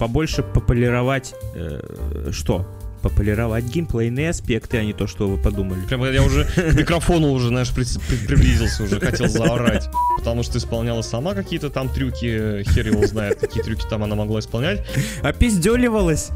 побольше 0.00 0.42
популировать... 0.42 1.34
э, 1.54 2.30
что? 2.32 2.66
Популировать 3.02 3.64
геймплейные 3.64 4.28
аспекты, 4.30 4.76
а 4.78 4.84
не 4.84 4.92
то, 4.92 5.06
что 5.06 5.26
вы 5.28 5.38
подумали. 5.38 5.80
Прям 5.86 6.04
я 6.12 6.22
уже 6.22 6.44
к 6.44 6.74
микрофону 6.74 7.30
уже, 7.30 7.48
знаешь, 7.48 7.70
при- 7.70 7.84
при- 8.08 8.26
приблизился, 8.26 8.82
уже 8.82 9.00
хотел 9.00 9.28
заорать. 9.28 9.88
Потому 10.18 10.42
что 10.42 10.58
исполняла 10.58 11.00
сама 11.02 11.32
какие-то 11.34 11.70
там 11.70 11.88
трюки, 11.88 12.62
хер 12.74 12.86
его 12.88 13.06
знает, 13.06 13.38
какие 13.40 13.62
трюки 13.62 13.84
там 13.88 14.02
она 14.04 14.16
могла 14.16 14.40
исполнять. 14.40 14.84
Опиздюливалась. 15.22 16.30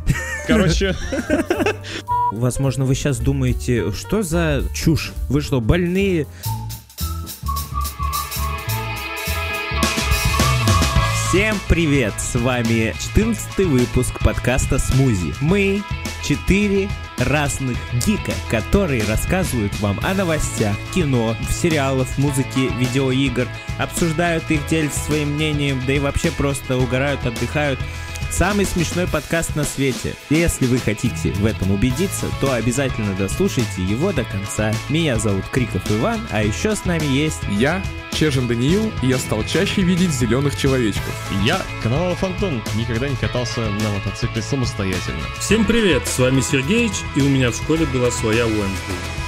Короче, 0.46 0.95
Возможно, 2.33 2.85
вы 2.85 2.95
сейчас 2.95 3.19
думаете, 3.19 3.93
что 3.93 4.23
за 4.23 4.62
чушь? 4.75 5.12
Вы 5.29 5.41
что, 5.41 5.61
больные? 5.61 6.27
Всем 11.35 11.57
привет! 11.69 12.14
С 12.16 12.37
вами 12.37 12.95
14 12.96 13.67
выпуск 13.67 14.21
подкаста 14.23 14.79
«Смузи». 14.79 15.35
Мы 15.41 15.82
четыре 16.22 16.89
разных 17.18 17.77
гика, 18.07 18.31
которые 18.49 19.03
рассказывают 19.03 19.77
вам 19.81 19.99
о 20.05 20.14
новостях, 20.14 20.77
кино, 20.94 21.35
сериалов, 21.50 22.18
музыке, 22.18 22.68
видеоигр, 22.79 23.49
обсуждают 23.81 24.49
их, 24.53 24.64
делятся 24.68 25.00
своим 25.00 25.31
мнением, 25.31 25.82
да 25.85 25.94
и 25.94 25.99
вообще 25.99 26.31
просто 26.31 26.79
угорают, 26.79 27.27
отдыхают. 27.27 27.80
Самый 28.36 28.64
смешной 28.64 29.06
подкаст 29.06 29.54
на 29.54 29.62
свете. 29.62 30.16
Если 30.29 30.66
вы 30.66 30.79
хотите 30.79 31.30
в 31.34 31.46
этом 31.46 31.70
убедиться, 31.70 32.27
то 32.41 32.52
обязательно 32.52 33.14
дослушайте 33.14 33.80
его 33.80 34.12
до 34.12 34.24
конца. 34.24 34.72
Меня 34.88 35.20
зовут 35.20 35.44
Криков 35.52 35.88
Иван, 35.88 36.19
а 36.33 36.42
еще 36.42 36.74
с 36.74 36.84
нами 36.84 37.05
есть... 37.05 37.42
Я 37.48 37.80
Чежин 38.10 38.48
Даниил, 38.48 38.92
и 39.02 39.06
я 39.06 39.19
стал 39.19 39.44
чаще 39.44 39.83
видеть 39.83 40.10
зеленых 40.10 40.56
человечков. 40.56 41.14
я, 41.44 41.62
Коновалов 41.80 42.24
Антон, 42.24 42.60
никогда 42.74 43.08
не 43.08 43.14
катался 43.14 43.60
на 43.60 43.91
мотоцикле 43.91 44.42
самостоятельно. 44.42 45.22
Всем 45.38 45.64
привет, 45.64 46.05
с 46.08 46.19
вами 46.19 46.41
Сергеич, 46.41 46.92
и 47.14 47.20
у 47.20 47.28
меня 47.28 47.52
в 47.52 47.56
школе 47.56 47.86
была 47.86 48.10
своя 48.10 48.46
Уэнсдей. 48.46 49.23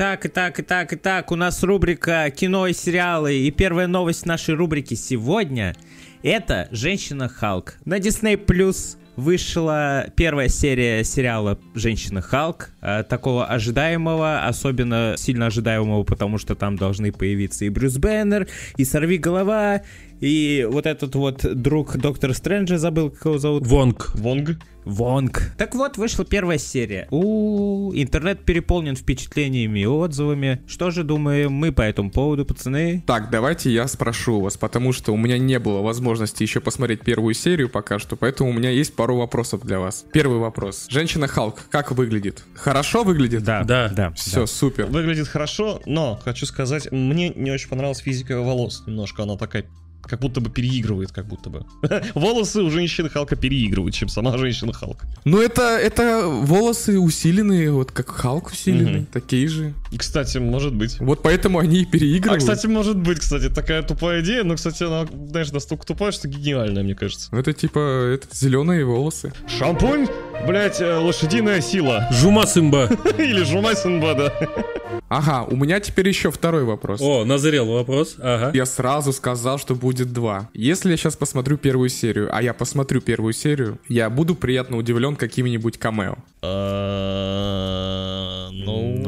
Так, 0.00 0.24
и 0.24 0.28
так, 0.28 0.58
и 0.58 0.62
так, 0.62 0.94
и 0.94 0.96
так, 0.96 1.30
у 1.30 1.36
нас 1.36 1.62
рубрика 1.62 2.30
кино 2.30 2.66
и 2.66 2.72
сериалы. 2.72 3.34
И 3.34 3.50
первая 3.50 3.86
новость 3.86 4.24
нашей 4.24 4.54
рубрики 4.54 4.94
сегодня— 4.94 5.76
это 6.22 6.68
«Женщина 6.70 7.28
Халк». 7.28 7.74
На 7.84 7.98
Disney 7.98 8.42
Plus 8.42 8.96
вышла 9.16 10.06
первая 10.16 10.48
серия 10.48 11.04
сериала 11.04 11.58
«Женщина 11.74 12.22
Халк», 12.22 12.70
э, 12.80 13.04
такого 13.06 13.44
ожидаемого, 13.44 14.46
особенно 14.46 15.16
сильно 15.18 15.48
ожидаемого, 15.48 16.02
потому 16.04 16.38
что 16.38 16.54
там 16.54 16.76
должны 16.76 17.12
появиться 17.12 17.66
и 17.66 17.68
Брюс 17.68 17.98
Беннер, 17.98 18.48
и 18.78 18.86
Сорви 18.86 19.18
Голова, 19.18 19.82
и 20.20 20.66
вот 20.70 20.86
этот 20.86 21.14
вот 21.14 21.44
друг 21.60 21.96
Доктора 21.96 22.32
Стрэнджа, 22.32 22.78
забыл, 22.78 23.10
как 23.10 23.24
его 23.24 23.38
зовут. 23.38 23.66
Вонг. 23.66 24.12
Вонг. 24.14 24.58
Вонг. 24.84 25.52
Так 25.58 25.74
вот, 25.74 25.98
вышла 25.98 26.24
первая 26.24 26.58
серия. 26.58 27.06
У 27.10 27.92
интернет 27.94 28.44
переполнен 28.44 28.96
впечатлениями 28.96 29.80
и 29.80 29.86
отзывами. 29.86 30.62
Что 30.66 30.90
же 30.90 31.04
думаем 31.04 31.52
мы 31.52 31.70
по 31.70 31.82
этому 31.82 32.10
поводу, 32.10 32.44
пацаны? 32.46 33.02
Так, 33.06 33.30
давайте 33.30 33.70
я 33.70 33.86
спрошу 33.88 34.38
у 34.38 34.40
вас, 34.40 34.56
потому 34.56 34.92
что 34.92 35.12
у 35.12 35.16
меня 35.16 35.38
не 35.38 35.58
было 35.58 35.80
возможности 35.82 36.42
еще 36.42 36.60
посмотреть 36.60 37.00
первую 37.02 37.34
серию 37.34 37.68
пока 37.68 37.98
что, 37.98 38.16
поэтому 38.16 38.50
у 38.50 38.52
меня 38.52 38.70
есть 38.70 38.94
пару 38.94 39.16
вопросов 39.16 39.62
для 39.64 39.78
вас. 39.80 40.04
Первый 40.12 40.38
вопрос. 40.38 40.86
Женщина 40.88 41.26
Халк, 41.28 41.66
как 41.70 41.92
выглядит? 41.92 42.44
Хорошо 42.54 43.04
выглядит? 43.04 43.42
Да, 43.44 43.64
Да. 43.64 43.88
да. 43.94 44.12
Все, 44.12 44.46
супер. 44.46 44.86
Выглядит 44.86 45.28
хорошо, 45.28 45.80
но 45.86 46.18
хочу 46.24 46.46
сказать, 46.46 46.90
мне 46.90 47.28
не 47.30 47.50
очень 47.50 47.68
понравилась 47.68 47.98
физика 47.98 48.40
волос. 48.40 48.82
Немножко 48.86 49.22
она 49.24 49.36
такая 49.36 49.66
как 50.02 50.20
будто 50.20 50.40
бы 50.40 50.50
переигрывает, 50.50 51.12
как 51.12 51.26
будто 51.26 51.50
бы. 51.50 51.64
Волосы 52.14 52.62
у 52.62 52.70
женщины 52.70 53.08
Халка 53.08 53.36
переигрывают, 53.36 53.94
чем 53.94 54.08
сама 54.08 54.36
женщина 54.38 54.72
Халк. 54.72 55.04
Ну 55.24 55.40
это, 55.40 55.78
это 55.78 56.26
волосы 56.26 56.98
усиленные, 56.98 57.70
вот 57.70 57.92
как 57.92 58.10
Халк 58.10 58.50
усиленный, 58.52 59.06
такие 59.12 59.48
же. 59.48 59.74
И, 59.90 59.98
кстати, 59.98 60.38
может 60.38 60.74
быть. 60.74 60.98
Вот 61.00 61.22
поэтому 61.22 61.58
они 61.58 61.80
и 61.80 61.84
А, 61.84 61.90
переигрывают. 61.90 62.42
кстати, 62.42 62.66
может 62.66 62.96
быть, 62.96 63.18
кстати, 63.18 63.48
такая 63.48 63.82
тупая 63.82 64.22
идея, 64.22 64.44
но, 64.44 64.54
кстати, 64.54 64.84
она, 64.84 65.06
знаешь, 65.28 65.50
настолько 65.52 65.84
тупая, 65.84 66.12
что 66.12 66.28
гениальная, 66.28 66.82
мне 66.82 66.94
кажется. 66.94 67.28
Ну, 67.32 67.38
Это 67.38 67.52
типа 67.52 67.78
это 68.14 68.26
зеленые 68.32 68.84
волосы. 68.84 69.32
Шампунь, 69.48 70.06
блять, 70.46 70.80
лошадиная 70.80 71.60
сила. 71.60 72.06
Жума 72.12 72.46
Сымба. 72.46 72.88
Или 73.18 73.42
жумай 73.42 73.74
да. 74.14 74.32
Ага, 75.08 75.44
у 75.50 75.56
меня 75.56 75.80
теперь 75.80 76.08
еще 76.08 76.30
второй 76.30 76.62
вопрос. 76.62 77.00
О, 77.00 77.24
назрел 77.24 77.66
вопрос. 77.66 78.14
Ага. 78.18 78.52
Я 78.54 78.66
сразу 78.66 79.12
сказал, 79.12 79.58
что 79.58 79.74
будет 79.74 80.12
два. 80.12 80.48
Если 80.54 80.90
я 80.90 80.96
сейчас 80.96 81.16
посмотрю 81.16 81.56
первую 81.56 81.88
серию, 81.88 82.28
а 82.32 82.42
я 82.42 82.54
посмотрю 82.54 83.00
первую 83.00 83.32
серию, 83.32 83.78
я 83.88 84.08
буду 84.08 84.36
приятно 84.36 84.76
удивлен 84.76 85.16
какими-нибудь 85.16 85.78
камео. 85.78 86.16
А, 86.42 88.50
Ну, 88.52 88.99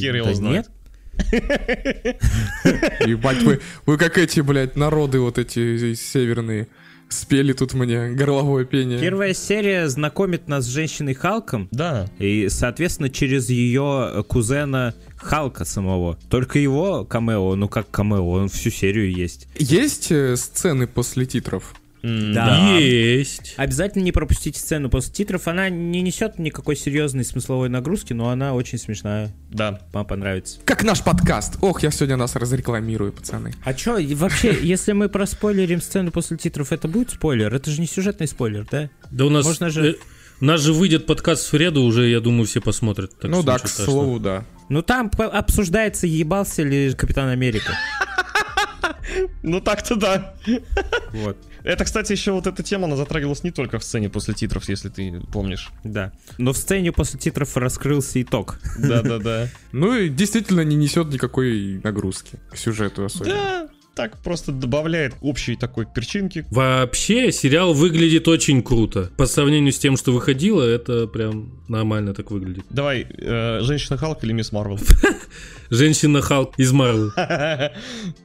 хер 0.00 0.16
его 0.16 0.26
да 0.28 0.34
знает. 0.34 0.66
нет. 0.66 0.70
Ебать, 3.06 3.42
вы, 3.42 3.60
вы 3.86 3.98
как 3.98 4.18
эти, 4.18 4.40
блядь, 4.40 4.76
народы 4.76 5.20
вот 5.20 5.38
эти 5.38 5.94
северные. 5.94 6.68
Спели 7.08 7.54
тут 7.54 7.72
мне 7.72 8.10
горловое 8.10 8.66
пение. 8.66 9.00
Первая 9.00 9.32
серия 9.32 9.88
знакомит 9.88 10.46
нас 10.46 10.66
с 10.66 10.68
женщиной 10.68 11.14
Халком, 11.14 11.68
да. 11.70 12.06
и, 12.18 12.48
соответственно, 12.50 13.08
через 13.08 13.48
ее 13.48 14.24
кузена 14.28 14.94
Халка 15.16 15.64
самого. 15.64 16.18
Только 16.28 16.58
его 16.58 17.06
камео, 17.06 17.54
ну 17.54 17.66
как 17.66 17.90
камео, 17.90 18.28
он 18.30 18.48
всю 18.50 18.70
серию 18.70 19.10
есть. 19.10 19.48
Есть 19.58 20.12
э, 20.12 20.36
сцены 20.36 20.86
после 20.86 21.24
титров? 21.24 21.74
Да. 22.02 22.76
Есть. 22.78 23.54
Обязательно 23.56 24.02
не 24.02 24.12
пропустите 24.12 24.60
сцену 24.60 24.88
после 24.90 25.12
титров. 25.12 25.48
Она 25.48 25.68
не 25.68 26.00
несет 26.00 26.38
никакой 26.38 26.76
серьезной 26.76 27.24
смысловой 27.24 27.68
нагрузки, 27.68 28.12
но 28.12 28.28
она 28.30 28.54
очень 28.54 28.78
смешная. 28.78 29.32
Да. 29.50 29.80
Вам 29.92 30.06
понравится. 30.06 30.60
Как 30.64 30.84
наш 30.84 31.02
подкаст. 31.02 31.56
Ох, 31.60 31.82
я 31.82 31.90
сегодня 31.90 32.16
нас 32.16 32.36
разрекламирую, 32.36 33.12
пацаны. 33.12 33.52
А 33.64 33.74
чё, 33.74 33.98
вообще, 34.16 34.56
если 34.62 34.92
мы 34.92 35.08
проспойлерим 35.08 35.80
сцену 35.80 36.10
после 36.12 36.36
титров, 36.36 36.72
это 36.72 36.86
будет 36.88 37.10
спойлер? 37.10 37.52
Это 37.52 37.70
же 37.70 37.80
не 37.80 37.86
сюжетный 37.86 38.28
спойлер, 38.28 38.66
да? 38.70 38.90
Да 39.10 39.24
у 39.26 39.30
нас... 39.30 39.44
Можно 39.44 39.70
же- 39.70 39.90
э, 39.92 39.94
У 40.40 40.44
нас 40.44 40.60
же 40.60 40.72
выйдет 40.72 41.06
подкаст 41.06 41.44
в 41.44 41.48
среду, 41.48 41.82
уже, 41.82 42.08
я 42.08 42.20
думаю, 42.20 42.46
все 42.46 42.60
посмотрят. 42.60 43.18
так 43.18 43.30
ну 43.30 43.42
да, 43.42 43.58
к 43.58 43.66
слову, 43.68 44.20
да. 44.20 44.44
Ну 44.68 44.82
там 44.82 45.10
обсуждается, 45.16 46.06
ебался 46.06 46.62
ли 46.62 46.92
Капитан 46.92 47.28
Америка. 47.28 47.72
Ну 49.42 49.60
так-то 49.60 49.96
да. 49.96 50.34
Вот, 51.12 51.36
Это, 51.64 51.84
кстати, 51.84 52.12
еще 52.12 52.32
вот 52.32 52.46
эта 52.46 52.62
тема, 52.62 52.86
она 52.86 52.96
затрагивалась 52.96 53.44
не 53.44 53.50
только 53.50 53.78
в 53.78 53.84
сцене 53.84 54.08
после 54.08 54.34
титров, 54.34 54.68
если 54.68 54.88
ты 54.88 55.20
помнишь. 55.32 55.70
да. 55.84 56.12
Но 56.38 56.52
в 56.52 56.56
сцене 56.56 56.92
после 56.92 57.18
титров 57.18 57.56
раскрылся 57.56 58.20
итог. 58.22 58.58
Да-да-да. 58.78 59.48
Ну 59.72 59.96
и 59.96 60.08
действительно 60.08 60.62
не 60.62 60.76
несет 60.76 61.08
никакой 61.08 61.80
нагрузки 61.82 62.38
к 62.50 62.56
сюжету 62.56 63.04
особенно. 63.04 63.34
Да, 63.34 63.68
так 63.98 64.16
просто 64.22 64.52
добавляет 64.52 65.16
общей 65.20 65.56
такой 65.56 65.84
перчинки. 65.84 66.46
Вообще, 66.52 67.32
сериал 67.32 67.74
выглядит 67.74 68.28
очень 68.28 68.62
круто. 68.62 69.10
По 69.16 69.26
сравнению 69.26 69.72
с 69.72 69.78
тем, 69.80 69.96
что 69.96 70.12
выходило, 70.12 70.62
это 70.62 71.08
прям 71.08 71.50
нормально 71.66 72.14
так 72.14 72.30
выглядит. 72.30 72.64
Давай, 72.70 73.08
э, 73.10 73.58
Женщина 73.62 73.96
Халк 73.96 74.22
или 74.22 74.32
Мисс 74.32 74.52
Марвел? 74.52 74.78
Женщина 75.70 76.22
Халк 76.22 76.54
из 76.56 76.70
Марвел. 76.70 77.10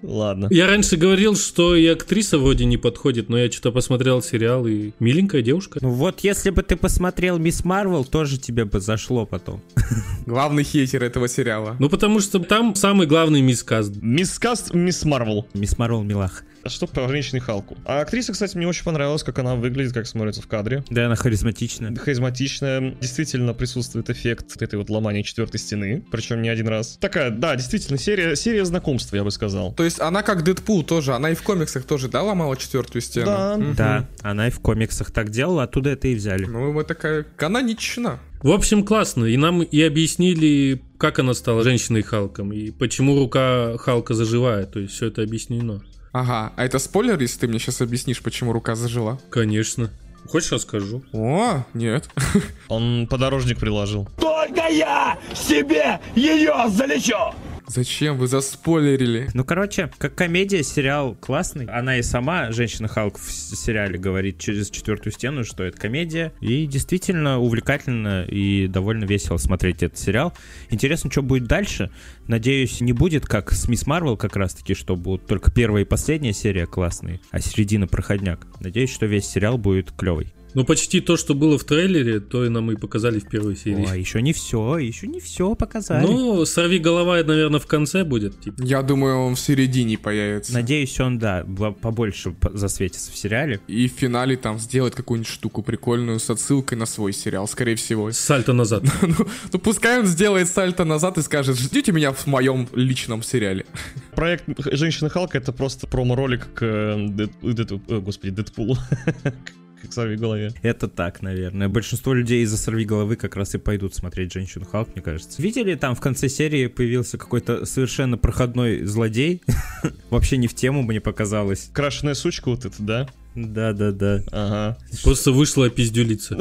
Ладно. 0.03 0.47
Я 0.51 0.67
раньше 0.67 0.95
говорил, 0.95 1.35
что 1.35 1.75
и 1.75 1.87
актриса 1.87 2.37
вроде 2.37 2.65
не 2.65 2.77
подходит, 2.77 3.29
но 3.29 3.37
я 3.37 3.51
что-то 3.51 3.71
посмотрел 3.71 4.21
сериал, 4.21 4.67
и 4.67 4.91
миленькая 4.99 5.41
девушка. 5.41 5.79
Ну 5.81 5.89
вот, 5.89 6.19
если 6.21 6.51
бы 6.51 6.61
ты 6.61 6.75
посмотрел 6.75 7.39
Мисс 7.39 7.65
Марвел, 7.65 8.05
тоже 8.05 8.37
тебе 8.37 8.65
бы 8.65 8.79
зашло 8.79 9.25
потом. 9.25 9.61
Главный 10.25 10.63
хейтер 10.63 11.03
этого 11.03 11.27
сериала. 11.27 11.75
Ну, 11.79 11.89
потому 11.89 12.19
что 12.19 12.39
там 12.39 12.75
самый 12.75 13.07
главный 13.07 13.41
мискаст. 13.41 13.91
Мисс 14.01 14.39
Каст, 14.39 14.73
Мисс 14.73 15.03
Марвел. 15.03 15.47
Мисс 15.63 15.77
Марвел 15.77 16.03
милах. 16.03 16.43
А 16.65 16.67
Что 16.67 16.87
по 16.87 17.07
женщине 17.07 17.39
Халку? 17.39 17.77
А 17.85 18.01
актриса, 18.01 18.33
кстати, 18.33 18.57
мне 18.57 18.67
очень 18.67 18.83
понравилась, 18.83 19.23
как 19.23 19.39
она 19.39 19.55
выглядит, 19.55 19.93
как 19.93 20.07
смотрится 20.07 20.41
в 20.41 20.47
кадре. 20.47 20.83
Да, 20.89 21.05
она 21.05 21.15
харизматичная. 21.15 21.95
Харизматичная, 21.95 22.95
действительно 22.99 23.53
присутствует 23.53 24.09
эффект 24.09 24.61
этой 24.61 24.75
вот 24.75 24.89
ломания 24.89 25.23
четвертой 25.23 25.61
стены, 25.61 26.03
причем 26.11 26.41
не 26.41 26.49
один 26.49 26.67
раз. 26.67 26.97
Такая, 26.99 27.29
да, 27.29 27.55
действительно, 27.55 27.97
серия, 27.97 28.35
серия 28.35 28.65
знакомства, 28.65 29.15
я 29.15 29.23
бы 29.23 29.31
сказал. 29.31 29.71
То 29.71 29.85
есть 29.85 30.01
она 30.01 30.21
как 30.21 30.43
Дэдпул 30.43 30.83
тоже, 30.83 31.13
она 31.13 31.29
и 31.29 31.33
в 31.33 31.43
комиксах 31.43 31.85
тоже, 31.85 32.09
да, 32.09 32.23
ломала 32.23 32.57
четвертую 32.57 33.01
стену? 33.01 33.25
Да. 33.27 33.55
Мгм. 33.55 33.75
Да, 33.75 34.09
она 34.21 34.49
и 34.49 34.51
в 34.51 34.59
комиксах 34.59 35.11
так 35.11 35.29
делала, 35.29 35.63
оттуда 35.63 35.91
это 35.91 36.09
и 36.09 36.15
взяли. 36.15 36.43
Ну, 36.43 36.73
вот 36.73 36.87
такая 36.87 37.25
канонична. 37.37 38.19
В 38.43 38.51
общем, 38.51 38.83
классно. 38.83 39.23
И 39.23 39.37
нам 39.37 39.63
и 39.63 39.81
объяснили, 39.81 40.83
как 40.97 41.19
она 41.19 41.33
стала 41.33 41.63
женщиной 41.63 42.01
Халком, 42.01 42.51
и 42.51 42.71
почему 42.71 43.17
рука 43.17 43.77
Халка 43.77 44.13
заживает. 44.13 44.73
То 44.73 44.79
есть 44.79 44.93
все 44.93 45.07
это 45.07 45.21
объяснено. 45.21 45.81
Ага, 46.11 46.51
а 46.55 46.65
это 46.65 46.77
спойлер, 46.77 47.19
если 47.21 47.39
ты 47.39 47.47
мне 47.47 47.57
сейчас 47.57 47.79
объяснишь, 47.79 48.21
почему 48.21 48.51
рука 48.51 48.75
зажила? 48.75 49.17
Конечно. 49.29 49.89
Хочешь, 50.27 50.51
расскажу? 50.51 51.03
О, 51.13 51.63
нет. 51.73 52.09
Он 52.67 53.07
подорожник 53.09 53.59
приложил. 53.59 54.09
Только 54.19 54.67
я 54.69 55.17
себе 55.33 56.01
ее 56.13 56.53
залечу! 56.69 57.33
Зачем 57.73 58.19
вы 58.19 58.27
заспойлерили? 58.27 59.29
Ну, 59.33 59.43
короче, 59.43 59.89
как 59.97 60.13
комедия, 60.13 60.61
сериал 60.61 61.15
классный. 61.19 61.65
Она 61.65 61.97
и 61.97 62.03
сама, 62.03 62.51
женщина 62.51 62.87
Халк 62.87 63.17
в 63.17 63.31
сериале 63.31 63.97
говорит 63.97 64.37
через 64.37 64.69
четвертую 64.69 65.11
стену, 65.11 65.43
что 65.43 65.63
это 65.63 65.75
комедия. 65.75 66.33
И 66.39 66.67
действительно 66.67 67.39
увлекательно 67.39 68.25
и 68.25 68.67
довольно 68.67 69.05
весело 69.05 69.37
смотреть 69.37 69.81
этот 69.81 69.97
сериал. 69.97 70.33
Интересно, 70.69 71.09
что 71.09 71.23
будет 71.23 71.45
дальше. 71.45 71.89
Надеюсь, 72.27 72.79
не 72.79 72.93
будет 72.93 73.25
как 73.25 73.51
с 73.51 73.67
Мисс 73.67 73.87
Марвел 73.87 74.17
как 74.17 74.35
раз-таки, 74.35 74.75
что 74.75 74.95
будут 74.95 75.25
только 75.25 75.49
первая 75.49 75.81
и 75.81 75.87
последняя 75.87 76.33
серия 76.33 76.67
классные, 76.67 77.21
а 77.31 77.39
середина 77.39 77.87
проходняк. 77.87 78.45
Надеюсь, 78.59 78.93
что 78.93 79.07
весь 79.07 79.25
сериал 79.25 79.57
будет 79.57 79.91
клевый. 79.91 80.31
Ну, 80.53 80.63
почти 80.65 81.01
то, 81.01 81.17
что 81.17 81.33
было 81.33 81.57
в 81.57 81.63
трейлере, 81.63 82.19
то 82.19 82.45
и 82.45 82.49
нам 82.49 82.71
и 82.71 82.75
показали 82.75 83.19
в 83.19 83.27
первой 83.27 83.55
серии. 83.55 83.87
Ой, 83.89 83.99
еще 83.99 84.21
не 84.21 84.33
все, 84.33 84.77
еще 84.77 85.07
не 85.07 85.19
все 85.19 85.55
показали. 85.55 86.05
Ну, 86.05 86.45
сорви 86.45 86.79
голова, 86.79 87.15
наверное, 87.23 87.59
в 87.59 87.65
конце 87.67 88.03
будет. 88.03 88.39
Типа. 88.39 88.61
Я 88.63 88.81
думаю, 88.83 89.17
он 89.19 89.35
в 89.35 89.39
середине 89.39 89.97
появится. 89.97 90.53
Надеюсь, 90.53 90.99
он, 90.99 91.17
да, 91.19 91.43
бо- 91.45 91.71
побольше 91.71 92.31
по- 92.31 92.55
засветится 92.55 93.11
в 93.11 93.17
сериале. 93.17 93.59
И 93.67 93.87
в 93.87 93.91
финале 93.93 94.37
там 94.37 94.59
сделает 94.59 94.95
какую-нибудь 94.95 95.31
штуку 95.31 95.63
прикольную 95.63 96.19
с 96.19 96.29
отсылкой 96.29 96.77
на 96.77 96.85
свой 96.85 97.13
сериал, 97.13 97.47
скорее 97.47 97.75
всего. 97.75 98.11
Сальто 98.11 98.53
назад. 98.53 98.83
Ну, 99.01 99.27
ну, 99.51 99.59
пускай 99.59 99.99
он 99.99 100.05
сделает 100.05 100.47
сальто 100.47 100.85
назад 100.85 101.17
и 101.17 101.21
скажет, 101.21 101.57
ждите 101.59 101.91
меня 101.91 102.11
в 102.13 102.25
моем 102.27 102.67
личном 102.73 103.21
сериале. 103.23 103.65
Проект 104.15 104.45
Женщина 104.73 105.09
Халка 105.09 105.37
это 105.37 105.51
просто 105.51 105.87
промо-ролик 105.87 106.47
к 106.53 106.61
э, 106.63 107.07
Дэд- 107.09 107.81
э, 107.87 107.99
господи, 107.99 108.31
Дэдпулу. 108.31 108.77
Как 109.83 109.91
сорви 109.91 110.15
голове. 110.15 110.53
Это 110.61 110.87
так, 110.87 111.21
наверное. 111.21 111.67
Большинство 111.67 112.13
людей 112.13 112.43
из-за 112.43 112.55
сорви 112.55 112.85
головы 112.85 113.17
как 113.17 113.35
раз 113.35 113.53
и 113.53 113.57
пойдут 113.57 113.93
смотреть 113.93 114.31
женщину 114.31 114.65
Халк, 114.65 114.87
мне 114.95 115.01
кажется. 115.01 115.41
Видели, 115.41 115.75
там 115.75 115.93
в 115.93 115.99
конце 115.99 116.29
серии 116.29 116.67
появился 116.67 117.17
какой-то 117.17 117.65
совершенно 117.65 118.17
проходной 118.17 118.85
злодей. 118.85 119.41
Вообще 120.09 120.37
не 120.37 120.47
в 120.47 120.55
тему, 120.55 120.83
мне 120.83 121.01
показалось. 121.01 121.69
Крашеная 121.73 122.13
сучка 122.13 122.49
вот 122.49 122.63
эта, 122.63 122.81
да? 122.81 123.09
Да-да-да. 123.35 124.21
Ага. 124.31 124.77
Просто 125.03 125.31
вышла 125.31 125.69
пиздюлица. 125.69 126.37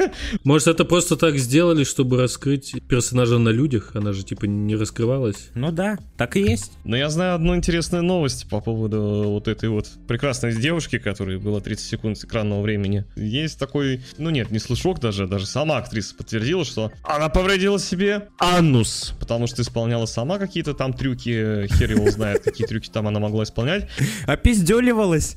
Может, 0.44 0.68
это 0.68 0.84
просто 0.84 1.16
так 1.16 1.38
сделали, 1.38 1.84
чтобы 1.84 2.20
раскрыть 2.20 2.74
персонажа 2.88 3.38
на 3.38 3.48
людях? 3.48 3.92
Она 3.94 4.12
же, 4.12 4.24
типа, 4.24 4.44
не 4.44 4.76
раскрывалась. 4.76 5.50
Ну 5.54 5.72
да, 5.72 5.98
так 6.16 6.36
и 6.36 6.40
есть. 6.40 6.72
Но 6.84 6.96
я 6.96 7.08
знаю 7.08 7.34
одну 7.34 7.54
интересную 7.56 8.02
новость 8.02 8.48
по 8.48 8.60
поводу 8.60 9.24
вот 9.26 9.48
этой 9.48 9.68
вот 9.68 9.88
прекрасной 10.06 10.54
девушки, 10.54 10.98
которой 10.98 11.38
было 11.38 11.60
30 11.60 11.86
секунд 11.86 12.18
экранного 12.22 12.62
времени. 12.62 13.04
Есть 13.16 13.58
такой, 13.58 14.02
ну 14.18 14.30
нет, 14.30 14.50
не 14.50 14.58
слушок 14.58 15.00
даже, 15.00 15.26
даже 15.26 15.46
сама 15.46 15.78
актриса 15.78 16.14
подтвердила, 16.14 16.64
что 16.64 16.92
она 17.02 17.28
повредила 17.28 17.78
себе 17.78 18.28
анус, 18.38 19.14
потому 19.18 19.46
что 19.46 19.62
исполняла 19.62 20.06
сама 20.06 20.38
какие-то 20.38 20.74
там 20.74 20.92
трюки, 20.92 21.66
хер 21.74 21.90
его 21.90 22.10
знает, 22.10 22.42
какие 22.42 22.66
трюки 22.66 22.90
там 22.90 23.08
она 23.08 23.20
могла 23.20 23.44
исполнять. 23.44 23.88
Опиздюливалась. 24.26 25.36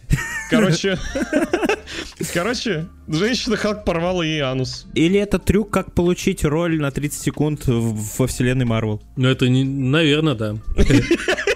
Короче, 0.49 0.96
короче, 2.33 2.87
женщина 3.07 3.57
Халк 3.57 3.85
порвала 3.85 4.23
ей 4.23 4.41
анус. 4.41 4.85
Или 4.93 5.19
это 5.19 5.39
трюк, 5.39 5.71
как 5.71 5.93
получить 5.93 6.43
роль 6.43 6.79
на 6.79 6.91
30 6.91 7.21
секунд 7.21 7.61
во 7.65 8.27
вселенной 8.27 8.65
Марвел. 8.65 9.01
Ну, 9.15 9.27
это, 9.27 9.47
не, 9.47 9.63
наверное, 9.63 10.35
да. 10.35 10.55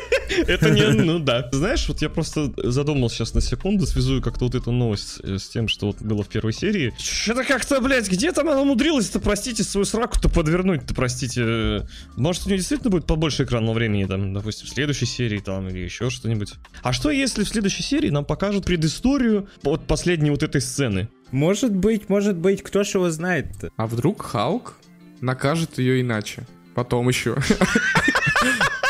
Это 0.48 0.70
не, 0.70 0.88
ну 0.88 1.20
да. 1.20 1.50
Знаешь, 1.52 1.88
вот 1.88 2.02
я 2.02 2.10
просто 2.10 2.52
задумался 2.58 3.18
сейчас 3.18 3.34
на 3.34 3.42
секунду, 3.42 3.86
связую 3.86 4.22
как-то 4.22 4.46
вот 4.46 4.56
эту 4.56 4.72
новость 4.72 5.20
э, 5.24 5.38
с 5.38 5.48
тем, 5.50 5.68
что 5.68 5.88
вот 5.88 6.02
было 6.02 6.24
в 6.24 6.28
первой 6.28 6.54
серии. 6.54 6.94
Что-то 6.98 7.44
как-то, 7.44 7.82
блядь, 7.82 8.10
где 8.10 8.32
там 8.32 8.50
она 8.50 8.62
умудрилась-то, 8.62 9.20
простите, 9.20 9.64
свою 9.64 9.86
сраку-то 9.86 10.30
подвернуть-то, 10.30 10.94
простите. 10.94 11.88
Может, 12.16 12.46
у 12.46 12.50
нее 12.50 12.58
действительно 12.58 12.92
будет 12.92 13.06
побольше 13.06 13.44
экранного 13.44 13.74
времени, 13.74 14.06
там, 14.06 14.34
допустим, 14.34 14.68
в 14.68 14.70
следующей 14.70 15.06
серии 15.06 15.40
там 15.40 15.68
или 15.70 15.80
еще 15.80 16.10
что-нибудь. 16.10 16.54
А 16.84 16.94
что 16.94 17.10
если 17.10 17.44
в 17.44 17.50
следующей 17.50 17.84
серии 17.84 18.10
нам 18.10 18.26
покажут 18.26 18.66
предысторию 18.66 19.50
от 19.64 19.88
последней 19.88 20.32
вот 20.32 20.44
этой 20.44 20.62
сцены? 20.62 21.10
Может 21.32 21.74
быть, 21.74 22.10
может 22.10 22.36
быть, 22.36 22.62
кто 22.62 22.84
ж 22.84 22.96
его 22.96 23.10
знает-то? 23.10 23.72
А 23.78 23.88
вдруг 23.88 24.22
Халк 24.22 24.78
накажет 25.22 25.78
ее 25.78 26.02
иначе? 26.02 26.46
Потом 26.76 27.08
еще. 27.10 27.38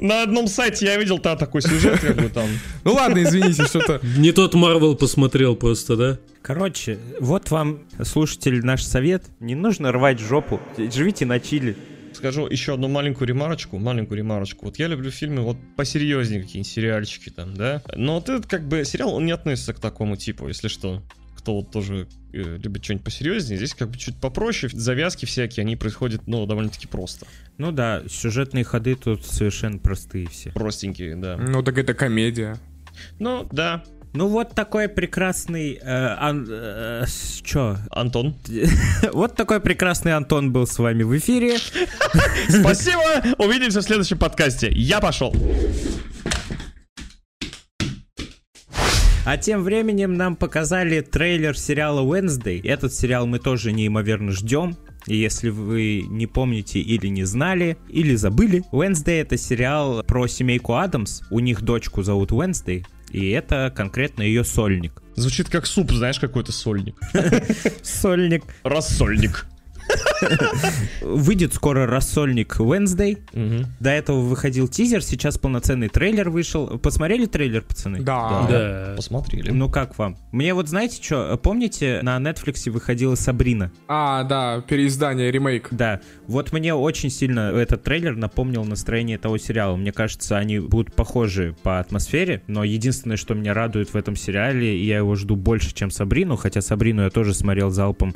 На 0.00 0.22
одном 0.22 0.48
сайте 0.48 0.86
я 0.86 0.96
видел 0.96 1.18
та 1.18 1.36
такой 1.36 1.62
сюжет, 1.62 2.00
как 2.00 2.16
бы 2.16 2.28
там. 2.28 2.48
Ну 2.84 2.94
ладно, 2.94 3.22
извините, 3.22 3.64
что-то... 3.64 4.00
Не 4.16 4.32
тот 4.32 4.54
Марвел 4.54 4.94
посмотрел 4.94 5.56
просто, 5.56 5.96
да? 5.96 6.18
Короче, 6.42 6.98
вот 7.20 7.50
вам, 7.50 7.80
слушатели, 8.02 8.60
наш 8.60 8.82
совет. 8.82 9.24
Не 9.40 9.54
нужно 9.54 9.92
рвать 9.92 10.18
жопу. 10.18 10.60
Живите 10.76 11.24
на 11.24 11.40
чили. 11.40 11.76
Скажу 12.12 12.46
еще 12.46 12.74
одну 12.74 12.88
маленькую 12.88 13.28
ремарочку, 13.28 13.78
маленькую 13.78 14.18
ремарочку. 14.18 14.66
Вот 14.66 14.78
я 14.78 14.86
люблю 14.86 15.10
фильмы 15.10 15.42
вот 15.42 15.56
посерьезнее, 15.76 16.42
какие-нибудь 16.42 16.70
сериальчики 16.70 17.30
там, 17.30 17.54
да. 17.54 17.82
Но 17.96 18.16
вот 18.16 18.28
этот 18.28 18.46
как 18.46 18.68
бы 18.68 18.84
сериал, 18.84 19.14
он 19.14 19.26
не 19.26 19.32
относится 19.32 19.74
к 19.74 19.80
такому 19.80 20.16
типу, 20.16 20.46
если 20.48 20.68
что. 20.68 21.02
Кто 21.44 21.56
вот 21.56 21.70
тоже 21.70 22.08
э, 22.32 22.56
любит 22.56 22.82
что-нибудь 22.82 23.04
посерьезнее, 23.04 23.58
здесь 23.58 23.74
как 23.74 23.90
бы 23.90 23.98
чуть 23.98 24.18
попроще. 24.18 24.72
Завязки 24.74 25.26
всякие, 25.26 25.62
они 25.64 25.76
происходят, 25.76 26.22
ну, 26.26 26.46
довольно-таки 26.46 26.86
просто. 26.86 27.26
Ну 27.58 27.70
да, 27.70 28.02
сюжетные 28.08 28.64
ходы 28.64 28.94
тут 28.94 29.26
совершенно 29.26 29.76
простые 29.76 30.26
все. 30.30 30.52
Простенькие, 30.52 31.16
да. 31.16 31.36
Ну 31.36 31.62
так 31.62 31.76
это 31.76 31.92
комедия. 31.92 32.56
Ну, 33.18 33.46
да. 33.52 33.84
Ну 34.14 34.28
вот 34.28 34.54
такой 34.54 34.88
прекрасный... 34.88 35.74
э, 35.74 36.16
ан- 36.18 36.46
э, 36.48 37.04
чё? 37.42 37.76
Антон. 37.90 38.36
Вот 39.12 39.36
такой 39.36 39.60
прекрасный 39.60 40.14
Антон 40.14 40.50
был 40.50 40.66
с 40.66 40.78
вами 40.78 41.02
в 41.02 41.14
эфире. 41.18 41.58
Спасибо! 42.48 43.34
Увидимся 43.36 43.80
в 43.80 43.84
следующем 43.84 44.16
подкасте. 44.16 44.70
Я 44.72 45.00
пошел. 45.00 45.34
А 49.26 49.38
тем 49.38 49.62
временем 49.62 50.14
нам 50.14 50.36
показали 50.36 51.00
трейлер 51.00 51.56
сериала 51.56 52.02
Wednesday. 52.02 52.60
Этот 52.62 52.92
сериал 52.92 53.26
мы 53.26 53.38
тоже 53.38 53.72
неимоверно 53.72 54.32
ждем. 54.32 54.76
И 55.06 55.16
если 55.16 55.48
вы 55.48 56.04
не 56.06 56.26
помните 56.26 56.80
или 56.80 57.06
не 57.06 57.24
знали, 57.24 57.78
или 57.88 58.14
забыли, 58.16 58.62
Wednesday 58.70 59.22
это 59.22 59.38
сериал 59.38 60.02
про 60.02 60.26
семейку 60.26 60.74
Адамс. 60.74 61.22
У 61.30 61.40
них 61.40 61.62
дочку 61.62 62.02
зовут 62.02 62.32
Wednesday. 62.32 62.84
И 63.12 63.30
это 63.30 63.72
конкретно 63.74 64.22
ее 64.22 64.44
сольник. 64.44 65.02
Звучит 65.14 65.48
как 65.48 65.66
суп, 65.66 65.92
знаешь, 65.92 66.18
какой-то 66.18 66.52
сольник. 66.52 66.96
Сольник. 67.82 68.44
Рассольник. 68.62 69.46
Выйдет 71.00 71.54
скоро 71.54 71.86
рассольник 71.86 72.56
Wednesday. 72.58 73.18
До 73.80 73.90
этого 73.90 74.20
выходил 74.20 74.68
тизер, 74.68 75.02
сейчас 75.02 75.38
полноценный 75.38 75.88
трейлер 75.88 76.30
вышел. 76.30 76.78
Посмотрели 76.78 77.26
трейлер, 77.26 77.62
пацаны? 77.62 78.00
Да. 78.00 78.46
Да. 78.48 78.92
Посмотрели. 78.96 79.50
Ну 79.50 79.70
как 79.70 79.98
вам? 79.98 80.16
Мне 80.32 80.54
вот 80.54 80.68
знаете 80.68 81.02
что, 81.02 81.38
помните, 81.42 82.00
на 82.02 82.16
Netflix 82.18 82.70
выходила 82.70 83.14
Сабрина? 83.14 83.70
А, 83.88 84.24
да, 84.24 84.62
переиздание, 84.62 85.30
ремейк. 85.30 85.68
Да, 85.70 86.00
вот 86.26 86.52
мне 86.52 86.74
очень 86.74 87.10
сильно 87.10 87.50
этот 87.50 87.82
трейлер 87.82 88.16
напомнил 88.16 88.64
настроение 88.64 89.18
того 89.18 89.38
сериала. 89.38 89.76
Мне 89.76 89.92
кажется, 89.92 90.38
они 90.38 90.58
будут 90.58 90.94
похожи 90.94 91.56
по 91.62 91.80
атмосфере, 91.80 92.42
но 92.46 92.64
единственное, 92.64 93.16
что 93.16 93.34
меня 93.34 93.54
радует 93.54 93.92
в 93.92 93.96
этом 93.96 94.16
сериале, 94.16 94.82
я 94.84 94.98
его 94.98 95.14
жду 95.14 95.36
больше, 95.36 95.74
чем 95.74 95.90
Сабрину, 95.90 96.36
хотя 96.36 96.60
Сабрину 96.60 97.02
я 97.02 97.10
тоже 97.10 97.34
смотрел 97.34 97.70
залпом 97.70 98.14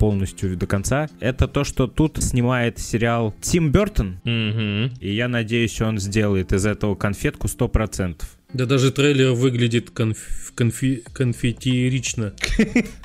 полностью 0.00 0.56
до 0.56 0.66
конца, 0.66 1.08
это 1.20 1.46
то, 1.46 1.62
что 1.62 1.86
тут 1.86 2.16
снимает 2.22 2.78
сериал 2.78 3.34
Тим 3.42 3.70
Бертон, 3.70 4.18
Мгм. 4.24 4.94
и 4.98 5.12
я 5.14 5.28
надеюсь, 5.28 5.78
он 5.82 5.98
сделает 5.98 6.52
из 6.54 6.64
этого 6.64 6.94
конфетку 6.94 7.46
100%. 7.48 8.22
Да 8.54 8.66
даже 8.66 8.90
трейлер 8.90 9.30
выглядит 9.32 9.90
конф- 9.90 10.16
конфи- 10.56 11.02
конфеттерично. 11.12 12.32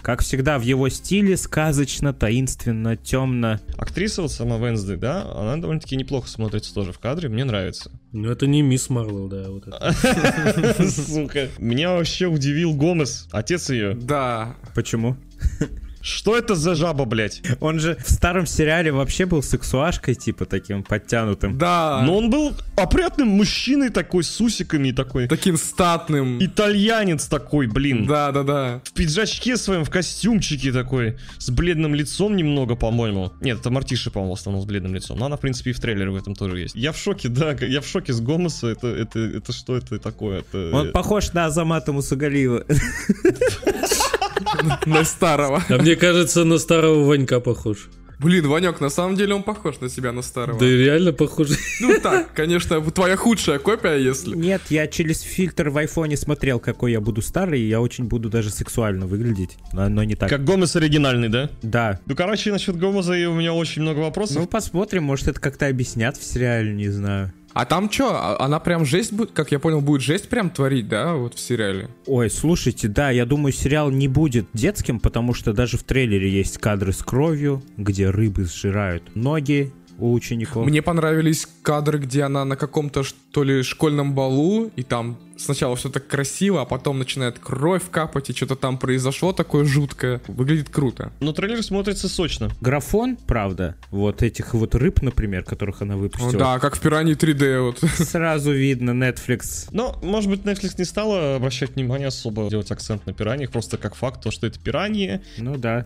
Как 0.01 0.21
всегда, 0.23 0.57
в 0.57 0.63
его 0.63 0.89
стиле 0.89 1.37
сказочно, 1.37 2.13
таинственно, 2.13 2.95
темно. 2.97 3.59
Актриса 3.77 4.23
вот 4.23 4.31
сама 4.31 4.57
Венсдей, 4.57 4.95
да, 4.95 5.21
она 5.35 5.57
довольно-таки 5.57 5.97
неплохо 5.97 6.27
смотрится 6.29 6.73
тоже 6.73 6.93
в 6.93 6.99
кадре, 6.99 7.29
мне 7.29 7.43
нравится. 7.43 7.91
Ну 8.13 8.31
это 8.31 8.47
не 8.47 8.61
мисс 8.63 8.89
Марвел, 8.89 9.27
да, 9.27 9.51
вот 9.51 9.67
это. 9.67 10.83
Сука. 10.89 11.49
Меня 11.59 11.91
вообще 11.91 12.25
удивил 12.25 12.73
Гомес, 12.73 13.27
отец 13.31 13.69
ее. 13.69 13.93
Да. 13.95 14.55
Почему? 14.73 15.15
Что 16.05 16.37
это 16.37 16.53
за 16.53 16.75
жаба, 16.75 17.05
блядь? 17.05 17.41
Он 17.61 17.79
же 17.79 17.97
в 17.97 18.11
старом 18.11 18.45
сериале 18.45 18.91
вообще 18.91 19.25
был 19.25 19.41
сексуашкой, 19.41 20.13
типа 20.13 20.45
таким 20.45 20.83
подтянутым. 20.83 21.57
Да. 21.57 22.03
Но 22.05 22.15
он 22.15 22.29
был 22.29 22.53
опрятным 22.77 23.29
мужчиной 23.29 23.89
такой, 23.89 24.23
с 24.23 24.39
усиками 24.39 24.91
такой. 24.91 25.27
Таким 25.27 25.57
статным. 25.57 26.37
Итальянец 26.39 27.25
такой, 27.25 27.65
блин. 27.65 28.05
Да, 28.05 28.31
да, 28.31 28.43
да. 28.43 28.81
В 28.83 28.93
пиджачке 28.93 29.57
своем, 29.57 29.83
в 29.83 29.89
костюмчике 29.89 30.71
такой, 30.71 31.17
с 31.39 31.49
бледным 31.49 31.95
лицом 31.95 32.35
немного, 32.35 32.75
по-моему. 32.75 33.33
Нет, 33.41 33.61
это 33.61 33.71
Мартиша, 33.71 34.11
по-моему, 34.11 34.35
в 34.35 34.39
основном 34.39 34.61
с 34.61 34.67
бледным 34.67 34.93
лицом. 34.93 35.17
Но 35.17 35.25
она, 35.25 35.37
в 35.37 35.39
принципе, 35.39 35.71
и 35.71 35.73
в 35.73 35.79
трейлере 35.79 36.11
в 36.11 36.17
этом 36.17 36.35
тоже 36.35 36.59
есть. 36.59 36.75
Я 36.75 36.91
в 36.91 36.99
шоке, 36.99 37.29
да, 37.29 37.53
я 37.53 37.81
в 37.81 37.87
шоке 37.87 38.13
с 38.13 38.21
Гомеса. 38.21 38.67
Это, 38.67 38.89
это, 38.89 39.17
это 39.17 39.51
что 39.51 39.75
это 39.75 39.97
такое? 39.97 40.41
Это... 40.41 40.69
Он 40.71 40.91
похож 40.91 41.33
на 41.33 41.45
Азамата 41.45 41.91
Мусагалиева. 41.91 42.63
На 44.85 45.03
старого. 45.03 45.63
А 45.69 45.77
мне 45.77 45.95
кажется, 45.95 46.43
на 46.43 46.57
старого 46.57 47.05
Ванька 47.05 47.39
похож. 47.39 47.89
Блин, 48.19 48.47
Ванек, 48.47 48.79
на 48.79 48.89
самом 48.89 49.15
деле 49.15 49.33
он 49.35 49.43
похож 49.43 49.79
на 49.81 49.89
себя, 49.89 50.11
на 50.11 50.21
старого. 50.21 50.59
Да 50.59 50.65
реально 50.65 51.13
похоже. 51.13 51.55
Ну 51.81 51.99
так, 52.01 52.33
конечно, 52.33 52.79
твоя 52.81 53.17
худшая 53.17 53.59
копия, 53.59 53.97
если... 53.97 54.35
Нет, 54.35 54.61
я 54.69 54.87
через 54.87 55.21
фильтр 55.21 55.69
в 55.69 55.77
айфоне 55.77 56.15
смотрел, 56.15 56.59
какой 56.59 56.93
я 56.93 57.01
буду 57.01 57.21
старый, 57.21 57.59
и 57.59 57.67
я 57.67 57.81
очень 57.81 58.05
буду 58.05 58.29
даже 58.29 58.49
сексуально 58.49 59.05
выглядеть, 59.05 59.57
но, 59.73 59.89
но 59.89 60.03
не 60.03 60.15
так. 60.15 60.29
Как 60.29 60.45
Гомес 60.45 60.75
оригинальный, 60.75 61.29
да? 61.29 61.49
Да. 61.61 61.99
Ну, 62.05 62.15
короче, 62.15 62.51
насчет 62.51 62.77
Гомеза 62.77 63.13
у 63.29 63.33
меня 63.33 63.53
очень 63.53 63.81
много 63.81 63.99
вопросов. 63.99 64.37
Ну, 64.37 64.47
посмотрим, 64.47 65.03
может, 65.03 65.27
это 65.27 65.39
как-то 65.39 65.67
объяснят 65.67 66.15
в 66.15 66.23
сериале, 66.23 66.73
не 66.73 66.89
знаю. 66.89 67.33
А 67.55 67.65
там 67.65 67.89
что, 67.89 68.37
она 68.41 68.59
прям 68.59 68.83
жесть 68.85 69.13
будет, 69.13 69.31
как 69.31 69.49
я 69.53 69.59
понял, 69.59 69.79
будет 69.79 70.01
жесть 70.01 70.27
прям 70.27 70.49
творить, 70.49 70.89
да, 70.89 71.13
вот 71.13 71.35
в 71.35 71.39
сериале? 71.39 71.87
Ой, 72.05 72.29
слушайте, 72.29 72.89
да, 72.89 73.11
я 73.11 73.25
думаю, 73.25 73.53
сериал 73.53 73.89
не 73.91 74.09
будет 74.09 74.47
детским, 74.51 74.99
потому 74.99 75.33
что 75.33 75.53
даже 75.53 75.77
в 75.77 75.83
трейлере 75.83 76.29
есть 76.29 76.57
кадры 76.57 76.91
с 76.91 77.01
кровью, 77.01 77.63
где 77.77 78.09
рыбы 78.09 78.43
сжирают 78.43 79.15
ноги 79.15 79.71
у 79.97 80.11
учеников. 80.11 80.65
Мне 80.65 80.81
понравились 80.81 81.47
кадры, 81.61 81.99
где 81.99 82.23
она 82.23 82.43
на 82.43 82.57
каком-то 82.57 83.03
что 83.03 83.43
ли 83.43 83.63
школьном 83.63 84.13
балу, 84.13 84.69
и 84.75 84.83
там 84.83 85.17
сначала 85.37 85.75
все 85.75 85.89
так 85.89 86.07
красиво, 86.07 86.61
а 86.61 86.65
потом 86.65 86.99
начинает 86.99 87.39
кровь 87.39 87.83
капать, 87.91 88.29
и 88.29 88.33
что-то 88.33 88.55
там 88.55 88.77
произошло 88.77 89.33
такое 89.33 89.65
жуткое. 89.65 90.21
Выглядит 90.27 90.69
круто. 90.69 91.11
Но 91.19 91.33
трейлер 91.33 91.61
смотрится 91.63 92.07
сочно. 92.09 92.49
Графон, 92.61 93.15
правда, 93.17 93.75
вот 93.91 94.23
этих 94.23 94.53
вот 94.53 94.75
рыб, 94.75 95.01
например, 95.01 95.43
которых 95.43 95.81
она 95.81 95.95
Ну 95.95 96.01
выпустила. 96.01 96.33
да, 96.33 96.59
как 96.59 96.75
в 96.75 96.79
Пираньи 96.79 97.15
3D 97.15 97.61
вот. 97.61 97.79
Сразу 97.79 98.51
видно 98.51 98.91
Netflix. 98.91 99.67
Но, 99.71 99.99
может 100.03 100.29
быть, 100.29 100.41
Netflix 100.41 100.75
не 100.77 100.85
стала 100.85 101.35
обращать 101.35 101.71
внимание 101.75 102.07
особо, 102.07 102.49
делать 102.49 102.71
акцент 102.71 103.05
на 103.05 103.13
пираньях, 103.13 103.51
просто 103.51 103.77
как 103.77 103.95
факт, 103.95 104.21
то, 104.21 104.31
что 104.31 104.47
это 104.47 104.59
пираньи. 104.59 105.21
Ну 105.37 105.57
да. 105.57 105.85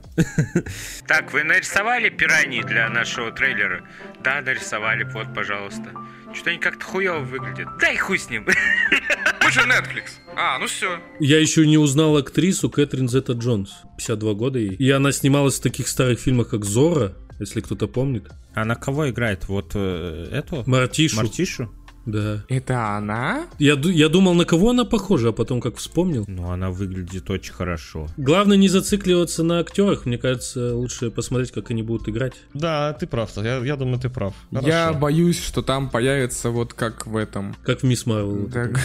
Так, 1.08 1.34
вы 1.34 1.44
нарисовали 1.44 2.10
пираньи 2.10 2.62
для 2.64 2.90
нашего 2.90 3.32
трейлера? 3.32 3.82
Да, 4.24 4.42
нарисовали, 4.42 5.04
вот, 5.04 5.34
пожалуйста. 5.34 5.90
Что-то 6.34 6.50
они 6.52 6.60
как-то 6.60 6.86
хуево 6.86 7.20
выглядят. 7.20 7.68
Дай 7.80 7.98
хуй 7.98 8.20
с 8.20 8.30
ним. 8.30 8.46
Мы 9.44 9.52
же 9.52 9.62
Netflix. 9.62 10.12
А, 10.36 10.60
ну 10.60 10.68
все. 10.68 11.00
Я 11.20 11.40
еще 11.40 11.66
не 11.66 11.78
узнал 11.78 12.18
актрису 12.18 12.70
Кэтрин 12.70 13.10
Зета 13.10 13.34
Джонс. 13.34 13.72
52 13.98 14.34
года 14.34 14.60
ей. 14.60 14.76
И 14.76 14.90
она 14.92 15.12
снималась 15.12 15.60
в 15.60 15.62
таких 15.62 15.88
старых 15.88 16.20
фильмах, 16.20 16.50
как 16.50 16.66
Зора, 16.66 17.16
если 17.40 17.62
кто-то 17.62 17.88
помнит. 17.88 18.30
Она 18.54 18.76
кого 18.76 19.10
играет? 19.10 19.48
Вот 19.48 19.72
э, 19.74 20.28
эту? 20.32 20.64
Мартишу. 20.66 21.18
Мартишу? 21.18 21.72
Да. 22.12 22.44
Это 22.48 22.98
она? 22.98 23.48
Я, 23.60 23.74
я 23.76 24.10
думал, 24.10 24.34
на 24.34 24.46
кого 24.46 24.72
она 24.72 24.86
похожа, 24.86 25.30
а 25.30 25.32
потом 25.32 25.62
как 25.62 25.78
вспомнил. 25.78 26.26
Ну, 26.28 26.52
она 26.52 26.70
выглядит 26.72 27.30
очень 27.30 27.54
хорошо. 27.54 28.08
Главное 28.18 28.58
не 28.58 28.68
зацикливаться 28.68 29.44
на 29.44 29.60
актерах. 29.60 30.06
Мне 30.06 30.18
кажется, 30.18 30.76
лучше 30.76 31.12
посмотреть, 31.12 31.52
как 31.52 31.72
они 31.72 31.84
будут 31.84 32.10
играть. 32.10 32.34
Да, 32.54 32.94
ты 32.94 33.08
прав. 33.08 33.32
Я, 33.38 33.58
я 33.58 33.76
думаю, 33.76 34.00
ты 34.00 34.10
прав. 34.10 34.34
Я 34.52 34.60
Хорошо. 34.86 35.00
боюсь, 35.00 35.42
что 35.42 35.62
там 35.62 35.90
появится 35.90 36.50
вот 36.50 36.74
как 36.74 37.06
в 37.06 37.16
этом. 37.16 37.56
Как 37.64 37.82
в 37.82 37.84
Мисс 37.84 38.06
Марвел. 38.06 38.50
Так. 38.50 38.80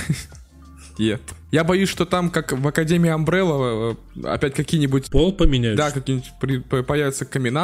Нет. 0.98 1.20
Я 1.50 1.62
боюсь, 1.62 1.88
что 1.88 2.04
там, 2.04 2.30
как 2.30 2.50
в 2.50 2.66
Академии 2.66 3.10
Амбрелла, 3.10 3.96
э, 4.16 4.26
опять 4.26 4.54
какие-нибудь... 4.54 5.08
Пол 5.10 5.32
поменяют. 5.32 5.76
Да, 5.76 5.92
какие-нибудь 5.92 6.32
при- 6.40 6.82
появятся 6.82 7.24
камин 7.24 7.56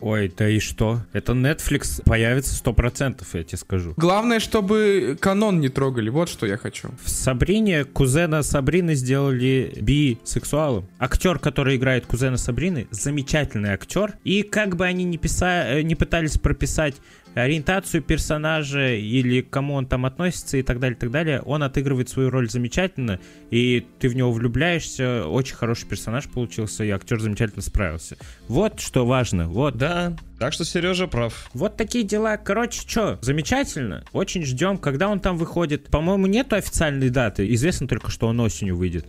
Ой, 0.00 0.32
да 0.34 0.48
и 0.48 0.58
что? 0.58 1.02
Это 1.12 1.32
Netflix 1.32 2.02
появится 2.02 2.54
100%, 2.64 3.26
я 3.34 3.44
тебе 3.44 3.58
скажу. 3.58 3.92
Главное, 3.98 4.40
чтобы 4.40 5.18
канон 5.20 5.60
не 5.60 5.68
трогали, 5.68 6.08
вот 6.08 6.30
что 6.30 6.46
я 6.46 6.56
хочу. 6.56 6.88
В 7.04 7.10
Сабрине 7.10 7.84
кузена 7.84 8.42
Сабрины 8.42 8.94
сделали 8.94 9.70
бисексуалом. 9.82 10.88
Актер, 10.98 11.38
который 11.38 11.76
играет 11.76 12.06
кузена 12.06 12.38
Сабрины, 12.38 12.88
замечательный 12.90 13.70
актер. 13.70 14.14
И 14.24 14.42
как 14.42 14.76
бы 14.76 14.86
они 14.86 15.04
не, 15.04 15.18
писа... 15.18 15.66
э, 15.66 15.82
не 15.82 15.94
пытались 15.94 16.38
прописать 16.38 16.94
ориентацию 17.42 18.02
персонажа 18.02 18.94
или 18.94 19.42
к 19.42 19.50
кому 19.50 19.74
он 19.74 19.86
там 19.86 20.06
относится 20.06 20.56
и 20.56 20.62
так 20.62 20.80
далее, 20.80 20.96
так 20.96 21.10
далее, 21.10 21.42
он 21.42 21.62
отыгрывает 21.62 22.08
свою 22.08 22.30
роль 22.30 22.48
замечательно, 22.48 23.20
и 23.50 23.86
ты 23.98 24.08
в 24.08 24.16
него 24.16 24.32
влюбляешься, 24.32 25.26
очень 25.26 25.54
хороший 25.54 25.86
персонаж 25.86 26.28
получился, 26.28 26.84
и 26.84 26.90
актер 26.90 27.20
замечательно 27.20 27.62
справился. 27.62 28.16
Вот 28.48 28.80
что 28.80 29.06
важно, 29.06 29.48
вот. 29.48 29.76
Да, 29.76 30.16
так 30.38 30.52
что 30.52 30.64
Сережа 30.64 31.06
прав. 31.06 31.50
Вот 31.54 31.76
такие 31.76 32.04
дела. 32.04 32.36
Короче, 32.36 32.80
что, 32.80 33.18
замечательно. 33.20 34.04
Очень 34.12 34.44
ждем, 34.44 34.78
когда 34.78 35.08
он 35.08 35.20
там 35.20 35.36
выходит. 35.36 35.88
По-моему, 35.88 36.26
нету 36.26 36.56
официальной 36.56 37.10
даты. 37.10 37.52
Известно 37.54 37.86
только, 37.86 38.10
что 38.10 38.26
он 38.28 38.40
осенью 38.40 38.76
выйдет. 38.76 39.06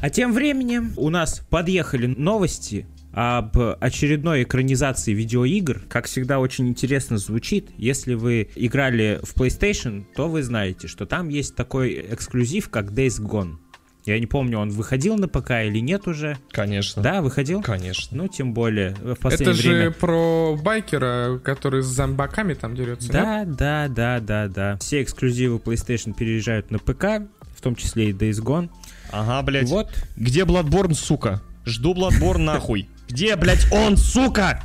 А 0.00 0.10
тем 0.10 0.34
временем 0.34 0.92
у 0.96 1.08
нас 1.08 1.40
подъехали 1.48 2.06
новости 2.06 2.86
об 3.14 3.56
очередной 3.80 4.42
экранизации 4.42 5.12
видеоигр. 5.12 5.82
Как 5.88 6.06
всегда, 6.06 6.38
очень 6.40 6.68
интересно 6.68 7.16
звучит. 7.18 7.70
Если 7.76 8.14
вы 8.14 8.50
играли 8.56 9.20
в 9.22 9.34
PlayStation, 9.36 10.04
то 10.16 10.28
вы 10.28 10.42
знаете, 10.42 10.88
что 10.88 11.06
там 11.06 11.28
есть 11.28 11.54
такой 11.54 11.94
эксклюзив, 12.10 12.68
как 12.70 12.90
Days 12.90 13.20
Gone. 13.20 13.56
Я 14.04 14.18
не 14.20 14.26
помню, 14.26 14.58
он 14.58 14.68
выходил 14.68 15.16
на 15.16 15.28
ПК 15.28 15.52
или 15.64 15.78
нет 15.78 16.06
уже. 16.06 16.36
Конечно. 16.50 17.02
Да, 17.02 17.22
выходил? 17.22 17.62
Конечно. 17.62 18.18
Ну, 18.18 18.28
тем 18.28 18.52
более, 18.52 18.90
в 18.96 19.12
Это 19.12 19.20
последнее 19.22 19.54
же 19.54 19.68
время. 19.70 19.90
про 19.92 20.56
байкера, 20.62 21.38
который 21.42 21.82
с 21.82 21.86
зомбаками 21.86 22.52
там 22.52 22.74
дерется. 22.74 23.04
нет? 23.06 23.12
Да, 23.12 23.44
да, 23.46 23.88
да, 23.88 24.20
да, 24.20 24.48
да. 24.48 24.76
Все 24.78 25.02
эксклюзивы 25.02 25.56
PlayStation 25.56 26.12
переезжают 26.14 26.70
на 26.70 26.78
ПК, 26.78 27.26
в 27.56 27.62
том 27.62 27.76
числе 27.76 28.10
и 28.10 28.12
Days 28.12 28.42
Gone. 28.42 28.68
Ага, 29.10 29.40
блядь. 29.42 29.70
Вот. 29.70 29.88
Где 30.16 30.42
Bloodborne, 30.42 30.92
сука? 30.92 31.40
Жду 31.64 31.94
Bloodborne 31.94 32.38
нахуй. 32.42 32.90
Где, 33.14 33.36
блядь, 33.36 33.70
он, 33.70 33.96
сука? 33.96 34.60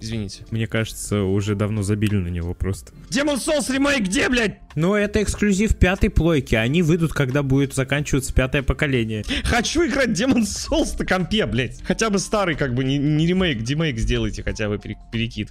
Извините. 0.00 0.42
Мне 0.50 0.66
кажется, 0.66 1.22
уже 1.22 1.54
давно 1.54 1.84
забили 1.84 2.16
на 2.16 2.26
него 2.26 2.52
просто. 2.52 2.92
Demon 3.10 3.36
Souls 3.36 3.72
ремейк, 3.72 4.00
где, 4.08 4.28
блядь? 4.28 4.58
Но 4.74 4.96
это 4.96 5.22
эксклюзив 5.22 5.76
пятой 5.76 6.10
плойки. 6.10 6.56
Они 6.56 6.82
выйдут, 6.82 7.12
когда 7.12 7.44
будет 7.44 7.74
заканчиваться 7.74 8.34
пятое 8.34 8.64
поколение. 8.64 9.24
Хочу 9.44 9.86
играть 9.86 10.08
Demon 10.20 10.40
Souls 10.42 10.98
на 10.98 11.06
компе, 11.06 11.46
блядь. 11.46 11.80
Хотя 11.84 12.10
бы 12.10 12.18
старый, 12.18 12.56
как 12.56 12.74
бы, 12.74 12.82
не, 12.82 12.98
не 12.98 13.24
ремейк, 13.28 13.62
демейк 13.62 13.96
сделайте 14.00 14.42
хотя 14.42 14.68
бы 14.68 14.78
пере- 14.80 14.98
перекид. 15.12 15.50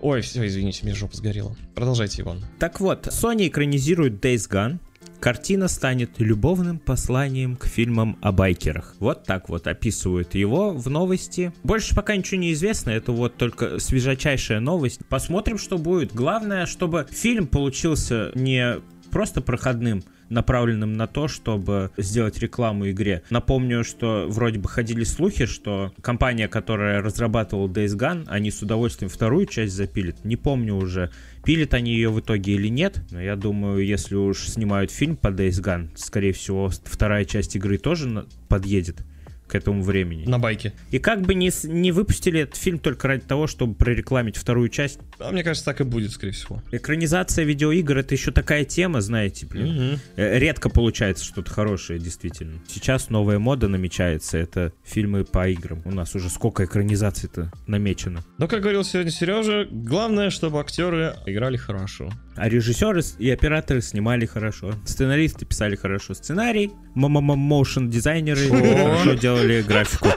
Ой, 0.00 0.22
все, 0.22 0.44
извините, 0.44 0.80
мне 0.82 0.96
жопа 0.96 1.14
сгорела. 1.16 1.56
Продолжайте, 1.76 2.22
Иван. 2.22 2.44
Так 2.58 2.80
вот, 2.80 3.06
Sony 3.06 3.46
экранизирует 3.46 4.14
Days 4.14 4.50
Gone. 4.50 4.80
Картина 5.22 5.68
станет 5.68 6.18
любовным 6.18 6.80
посланием 6.80 7.54
к 7.54 7.66
фильмам 7.66 8.18
о 8.22 8.32
байкерах. 8.32 8.96
Вот 8.98 9.22
так 9.22 9.48
вот 9.48 9.68
описывают 9.68 10.34
его 10.34 10.72
в 10.72 10.90
новости. 10.90 11.52
Больше 11.62 11.94
пока 11.94 12.16
ничего 12.16 12.40
не 12.40 12.52
известно, 12.52 12.90
это 12.90 13.12
вот 13.12 13.36
только 13.36 13.78
свежачайшая 13.78 14.58
новость. 14.58 14.98
Посмотрим, 15.08 15.58
что 15.58 15.78
будет. 15.78 16.12
Главное, 16.12 16.66
чтобы 16.66 17.06
фильм 17.08 17.46
получился 17.46 18.32
не 18.34 18.80
просто 19.12 19.40
проходным, 19.42 20.02
направленным 20.32 20.94
на 20.94 21.06
то, 21.06 21.28
чтобы 21.28 21.90
сделать 21.96 22.38
рекламу 22.38 22.90
игре. 22.90 23.22
Напомню, 23.30 23.84
что 23.84 24.26
вроде 24.28 24.58
бы 24.58 24.68
ходили 24.68 25.04
слухи, 25.04 25.46
что 25.46 25.92
компания, 26.00 26.48
которая 26.48 27.00
разрабатывала 27.02 27.68
Days 27.68 27.96
Gone, 27.96 28.24
они 28.28 28.50
с 28.50 28.62
удовольствием 28.62 29.10
вторую 29.10 29.46
часть 29.46 29.74
запилят. 29.74 30.24
Не 30.24 30.36
помню 30.36 30.74
уже, 30.74 31.10
пилят 31.44 31.74
они 31.74 31.92
ее 31.92 32.10
в 32.10 32.20
итоге 32.20 32.54
или 32.54 32.68
нет, 32.68 33.02
но 33.10 33.20
я 33.20 33.36
думаю, 33.36 33.84
если 33.84 34.14
уж 34.14 34.48
снимают 34.48 34.90
фильм 34.90 35.16
по 35.16 35.28
Days 35.28 35.62
Gone, 35.62 35.90
скорее 35.94 36.32
всего, 36.32 36.70
вторая 36.84 37.24
часть 37.24 37.56
игры 37.56 37.78
тоже 37.78 38.26
подъедет 38.48 39.04
к 39.52 39.54
этому 39.54 39.82
времени. 39.82 40.24
На 40.26 40.38
байке. 40.38 40.72
И 40.90 40.98
как 40.98 41.20
бы 41.20 41.34
не, 41.34 41.50
не 41.64 41.92
выпустили 41.92 42.40
этот 42.40 42.56
фильм 42.56 42.78
только 42.78 43.06
ради 43.06 43.24
того, 43.24 43.46
чтобы 43.46 43.74
прорекламить 43.74 44.38
вторую 44.38 44.70
часть. 44.70 44.98
А 45.18 45.30
мне 45.30 45.44
кажется, 45.44 45.66
так 45.66 45.82
и 45.82 45.84
будет, 45.84 46.10
скорее 46.10 46.32
всего. 46.32 46.62
Экранизация 46.70 47.44
видеоигр 47.44 47.98
это 47.98 48.14
еще 48.14 48.32
такая 48.32 48.64
тема, 48.64 49.02
знаете, 49.02 49.44
блин. 49.44 50.00
Э, 50.16 50.38
Редко 50.38 50.70
получается 50.70 51.22
что-то 51.26 51.50
хорошее, 51.50 51.98
действительно. 51.98 52.60
Сейчас 52.66 53.10
новая 53.10 53.38
мода 53.38 53.68
намечается, 53.68 54.38
это 54.38 54.72
фильмы 54.84 55.24
по 55.24 55.46
играм. 55.46 55.82
У 55.84 55.90
нас 55.90 56.14
уже 56.14 56.30
сколько 56.30 56.64
экранизаций-то 56.64 57.52
намечено. 57.66 58.24
Но, 58.38 58.48
как 58.48 58.62
говорил 58.62 58.84
сегодня 58.84 59.10
Сережа, 59.12 59.66
главное, 59.70 60.30
чтобы 60.30 60.60
актеры 60.60 61.14
играли 61.26 61.58
хорошо. 61.58 62.10
А 62.36 62.48
режиссеры 62.48 63.02
и 63.18 63.30
операторы 63.30 63.82
снимали 63.82 64.26
хорошо. 64.26 64.74
Сценаристы 64.84 65.44
писали 65.44 65.76
хорошо 65.76 66.14
сценарий. 66.14 66.72
Моушен 66.94 67.90
дизайнеры 67.90 68.48
хорошо 68.48 69.14
делали 69.14 69.62
графику. 69.62 70.08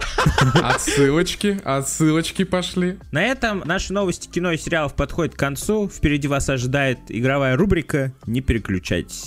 Отсылочки, 0.56 1.60
отсылочки 1.64 2.44
пошли. 2.44 2.98
На 3.12 3.24
этом 3.24 3.64
наши 3.66 3.94
новости 3.94 4.28
кино 4.28 4.52
и 4.52 4.58
сериалов 4.58 4.96
подходят 4.96 5.36
к 5.36 5.40
концу. 5.40 5.90
Впереди 5.90 6.28
вас 6.28 6.50
ожидает 6.50 7.00
игровая 7.10 7.58
рубрика. 7.58 8.14
Не 8.26 8.42
переключайтесь. 8.42 9.26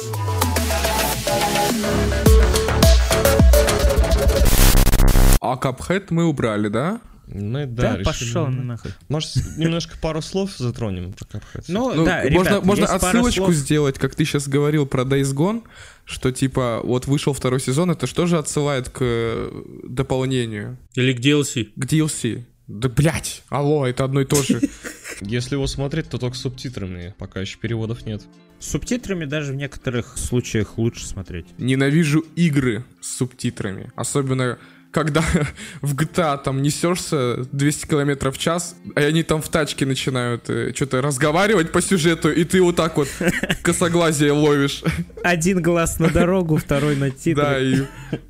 А 5.40 5.56
Капхэт 5.56 6.10
мы 6.10 6.24
убрали, 6.24 6.68
да? 6.68 7.00
Ну, 7.30 7.66
Да, 7.66 7.66
да, 7.66 7.90
решили. 7.92 8.04
пошел 8.04 8.46
нахуй. 8.48 8.92
Может, 9.08 9.34
немножко 9.58 9.96
пару 10.00 10.22
слов 10.22 10.52
затронем 10.56 11.12
про 11.12 11.24
Cuphead? 11.26 11.64
Ну, 11.68 11.94
Ну, 11.94 12.04
да, 12.04 12.24
можно, 12.30 12.48
ребят, 12.50 12.64
можно 12.64 12.86
отсылочку 12.86 13.44
слов. 13.44 13.54
сделать, 13.54 13.98
как 13.98 14.14
ты 14.14 14.24
сейчас 14.24 14.48
говорил 14.48 14.86
про 14.86 15.02
Days 15.02 15.34
Gone, 15.34 15.62
что 16.04 16.32
типа 16.32 16.80
вот 16.82 17.06
вышел 17.06 17.32
второй 17.32 17.60
сезон, 17.60 17.90
это 17.90 18.06
что 18.06 18.26
же 18.26 18.38
отсылает 18.38 18.88
к 18.88 18.98
э, 19.00 19.62
дополнению, 19.84 20.78
Или 20.94 21.12
к 21.12 21.20
DLC. 21.20 21.68
к 21.76 21.84
DLC. 21.84 22.44
Да, 22.66 22.88
блядь, 22.90 23.42
алло, 23.48 23.86
это 23.86 24.04
одно 24.04 24.20
и 24.20 24.24
то 24.26 24.42
же. 24.42 24.60
Если 25.22 25.54
его 25.54 25.66
смотреть, 25.66 26.08
то 26.10 26.18
только 26.18 26.36
с 26.36 26.40
субтитрами, 26.40 27.14
пока 27.18 27.40
еще 27.40 27.58
переводов 27.58 28.04
нет. 28.04 28.22
С 28.60 28.70
субтитрами 28.70 29.24
даже 29.24 29.52
в 29.52 29.56
некоторых 29.56 30.18
случаях 30.18 30.76
лучше 30.78 31.06
смотреть. 31.06 31.46
Ненавижу 31.58 32.20
игры 32.36 32.84
с 33.00 33.16
субтитрами. 33.16 33.90
Особенно 33.96 34.58
когда 34.90 35.22
в 35.82 35.94
GTA 35.94 36.42
там 36.42 36.62
несешься 36.62 37.44
200 37.52 37.86
километров 37.86 38.36
в 38.36 38.38
час, 38.38 38.76
и 38.96 39.00
они 39.00 39.22
там 39.22 39.42
в 39.42 39.48
тачке 39.48 39.86
начинают 39.86 40.48
э, 40.48 40.72
что-то 40.74 41.02
разговаривать 41.02 41.72
по 41.72 41.82
сюжету, 41.82 42.30
и 42.30 42.44
ты 42.44 42.62
вот 42.62 42.76
так 42.76 42.96
вот 42.96 43.08
косоглазие 43.62 44.32
ловишь. 44.32 44.82
Один 45.22 45.62
глаз 45.62 45.98
на 45.98 46.08
дорогу, 46.08 46.56
второй 46.56 46.96
на 46.96 47.10
титры. 47.10 47.42
Да, 47.42 47.58
и 47.58 47.82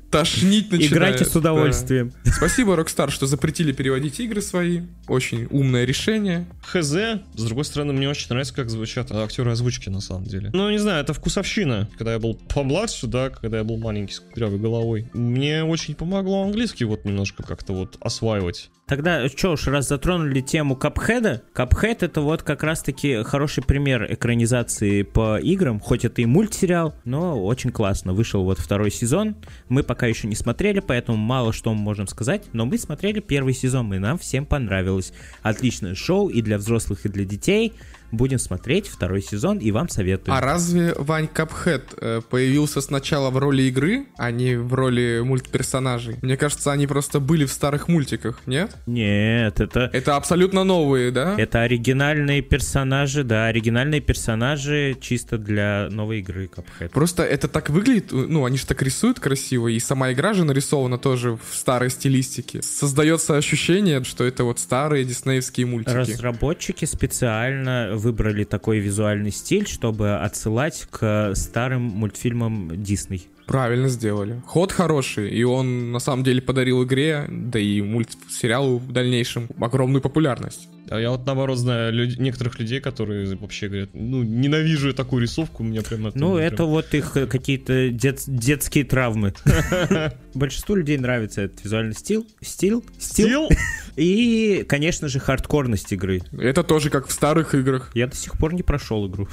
тошнить 0.09 0.71
начинает. 0.71 0.91
Играйте 0.91 1.25
с 1.25 1.31
да. 1.31 1.39
удовольствием. 1.39 2.11
Спасибо, 2.25 2.75
Rockstar, 2.75 3.09
что 3.09 3.27
запретили 3.27 3.71
переводить 3.71 4.19
игры 4.19 4.41
свои. 4.41 4.81
Очень 5.07 5.47
умное 5.49 5.85
решение. 5.85 6.47
Хз, 6.61 6.85
с 6.85 7.43
другой 7.43 7.65
стороны, 7.65 7.93
мне 7.93 8.09
очень 8.09 8.27
нравится, 8.29 8.53
как 8.53 8.69
звучат 8.69 9.11
актеры 9.11 9.51
озвучки 9.51 9.89
на 9.89 10.01
самом 10.01 10.25
деле. 10.25 10.49
Ну, 10.53 10.69
не 10.69 10.77
знаю, 10.77 11.03
это 11.03 11.13
вкусовщина. 11.13 11.89
Когда 11.97 12.13
я 12.13 12.19
был 12.19 12.35
помладше, 12.35 13.07
да, 13.07 13.29
когда 13.29 13.59
я 13.59 13.63
был 13.63 13.77
маленький 13.77 14.13
с 14.13 14.19
кудрявой 14.19 14.59
головой, 14.59 15.09
мне 15.13 15.63
очень 15.63 15.95
помогло 15.95 16.43
английский 16.43 16.85
вот 16.85 17.05
немножко 17.05 17.43
как-то 17.43 17.73
вот 17.73 17.97
осваивать. 18.01 18.69
Тогда, 18.89 19.29
что 19.29 19.51
уж, 19.51 19.67
раз 19.67 19.87
затронули 19.87 20.41
тему 20.41 20.75
Капхеда, 20.75 21.43
Капхед 21.53 22.01
это 22.01 22.21
вот 22.21 22.41
как 22.41 22.63
раз-таки 22.63 23.21
хороший 23.21 23.63
пример 23.63 24.11
экранизации 24.11 25.03
по 25.03 25.37
играм, 25.37 25.79
хоть 25.79 26.05
это 26.05 26.23
и 26.23 26.25
мультсериал, 26.25 26.95
но 27.05 27.39
очень 27.39 27.69
классно. 27.69 28.13
Вышел 28.13 28.43
вот 28.43 28.57
второй 28.57 28.89
сезон, 28.89 29.35
мы 29.67 29.83
пока 29.83 30.07
еще 30.07 30.25
не 30.25 30.33
смотрели, 30.33 30.79
поэтому 30.79 31.19
мало 31.19 31.53
что 31.53 31.71
мы 31.71 31.79
можем 31.79 32.07
сказать, 32.07 32.45
но 32.51 32.65
мы 32.65 32.79
смотрели 32.79 33.19
первый 33.19 33.53
сезон, 33.53 33.93
и 33.93 33.99
нам 33.99 34.17
всем 34.17 34.47
понравилось. 34.47 35.13
Отличное 35.43 35.93
шоу 35.93 36.27
и 36.27 36.41
для 36.41 36.57
взрослых, 36.57 37.05
и 37.05 37.09
для 37.09 37.25
детей. 37.25 37.75
Будем 38.11 38.39
смотреть 38.39 38.87
второй 38.87 39.21
сезон 39.21 39.59
и 39.59 39.71
вам 39.71 39.89
советую. 39.89 40.35
А 40.35 40.41
разве 40.41 40.93
Вань 40.97 41.27
Капхед 41.27 41.93
э, 41.97 42.21
появился 42.29 42.81
сначала 42.81 43.29
в 43.29 43.37
роли 43.37 43.63
игры, 43.63 44.05
а 44.17 44.31
не 44.31 44.55
в 44.55 44.73
роли 44.73 45.21
мультперсонажей? 45.23 46.17
Мне 46.21 46.37
кажется, 46.37 46.71
они 46.71 46.87
просто 46.87 47.19
были 47.19 47.45
в 47.45 47.51
старых 47.51 47.87
мультиках, 47.87 48.41
нет? 48.45 48.75
Нет, 48.85 49.59
это... 49.59 49.89
Это 49.93 50.15
абсолютно 50.15 50.63
новые, 50.63 51.11
да? 51.11 51.35
Это 51.37 51.61
оригинальные 51.61 52.41
персонажи, 52.41 53.23
да, 53.23 53.47
оригинальные 53.47 54.01
персонажи 54.01 54.97
чисто 54.99 55.37
для 55.37 55.87
новой 55.91 56.19
игры 56.19 56.49
Cuphead. 56.53 56.89
Просто 56.89 57.23
это 57.23 57.47
так 57.47 57.69
выглядит, 57.69 58.11
ну, 58.11 58.45
они 58.45 58.57
же 58.57 58.65
так 58.65 58.81
рисуют 58.81 59.19
красиво, 59.19 59.67
и 59.67 59.79
сама 59.79 60.11
игра 60.11 60.33
же 60.33 60.43
нарисована 60.43 60.97
тоже 60.97 61.31
в 61.31 61.55
старой 61.55 61.89
стилистике. 61.89 62.61
Создается 62.61 63.37
ощущение, 63.37 64.03
что 64.03 64.23
это 64.23 64.43
вот 64.43 64.59
старые 64.59 65.05
диснеевские 65.05 65.65
мультики. 65.65 65.95
Разработчики 65.95 66.85
специально 66.85 67.98
выбрали 67.99 68.43
такой 68.43 68.79
визуальный 68.79 69.31
стиль, 69.31 69.67
чтобы 69.67 70.15
отсылать 70.15 70.87
к 70.89 71.33
старым 71.35 71.83
мультфильмам 71.83 72.81
Дисней. 72.81 73.27
Правильно 73.45 73.89
сделали. 73.89 74.41
Ход 74.45 74.71
хороший, 74.71 75.31
и 75.31 75.43
он 75.43 75.91
на 75.91 75.99
самом 75.99 76.23
деле 76.23 76.39
подарил 76.39 76.83
игре, 76.83 77.25
да 77.29 77.59
и 77.59 77.81
мультсериалу 77.81 78.77
в 78.77 78.91
дальнейшем 78.91 79.47
огромную 79.59 80.01
популярность. 80.01 80.69
А 80.89 80.99
я 80.99 81.11
вот 81.11 81.25
наоборот 81.25 81.57
знаю 81.57 81.93
люд- 81.93 82.17
некоторых 82.19 82.59
людей, 82.59 82.79
которые 82.79 83.35
вообще 83.35 83.67
говорят, 83.67 83.89
ну, 83.93 84.23
ненавижу 84.23 84.87
я 84.87 84.93
такую 84.93 85.21
рисовку, 85.21 85.63
у 85.63 85.65
меня 85.65 85.81
прям 85.81 86.07
это... 86.07 86.17
Ну, 86.17 86.35
прям- 86.35 86.47
это 86.53 86.63
вот 86.65 86.93
их 86.93 87.15
э, 87.15 87.27
какие-то 87.27 87.89
дет- 87.89 88.23
детские 88.27 88.85
травмы. 88.85 89.33
Большинству 90.33 90.75
людей 90.75 90.97
нравится 90.97 91.41
этот 91.41 91.63
визуальный 91.63 91.93
стиль. 91.93 92.25
Стиль? 92.41 92.81
Стил? 92.97 93.49
И, 93.95 94.63
конечно 94.67 95.07
же, 95.09 95.19
хардкорность 95.19 95.91
игры. 95.91 96.21
Это 96.31 96.63
тоже 96.63 96.89
как 96.89 97.07
в 97.07 97.11
старых 97.11 97.53
играх. 97.55 97.91
Я 97.93 98.07
до 98.07 98.15
сих 98.15 98.37
пор 98.37 98.53
не 98.53 98.63
прошел 98.63 99.07
игру. 99.07 99.27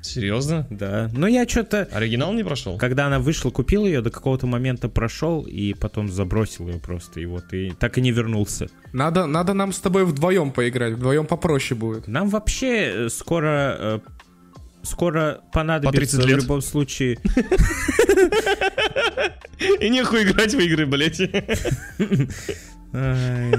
Серьезно? 0.00 0.66
Да. 0.78 1.10
Но 1.12 1.26
я 1.26 1.46
что-то... 1.48 1.88
Оригинал 1.92 2.32
не 2.32 2.44
прошел? 2.44 2.78
Когда 2.78 3.06
она 3.06 3.18
вышла, 3.18 3.50
купил 3.50 3.84
ее, 3.84 4.00
до 4.00 4.10
какого-то 4.10 4.46
момента 4.46 4.88
прошел, 4.88 5.42
и 5.42 5.74
потом 5.74 6.08
забросил 6.08 6.68
ее 6.68 6.78
просто. 6.78 7.20
И 7.20 7.26
вот, 7.26 7.52
и 7.52 7.70
так 7.78 7.98
и 7.98 8.00
не 8.00 8.12
вернулся. 8.12 8.68
Надо, 8.92 9.26
надо 9.26 9.54
нам 9.54 9.72
с 9.72 9.80
тобой 9.80 10.04
вдвоем 10.04 10.52
поиграть, 10.52 10.77
вдвоем 10.86 11.26
попроще 11.26 11.78
будет. 11.78 12.08
Нам 12.08 12.28
вообще 12.28 13.06
э, 13.06 13.08
скоро... 13.08 13.76
э, 13.78 13.98
Скоро 14.84 15.40
понадобится 15.52 16.16
30 16.16 16.24
в 16.24 16.28
лет. 16.28 16.42
любом 16.42 16.62
случае. 16.62 17.18
И 19.80 19.88
нехуй 19.90 20.22
играть 20.22 20.54
в 20.54 20.58
игры, 20.60 20.86
блять. 20.86 21.20
Ай. 22.94 23.52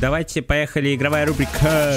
Давайте, 0.00 0.42
поехали, 0.42 0.94
игровая 0.94 1.26
рубрика. 1.26 1.94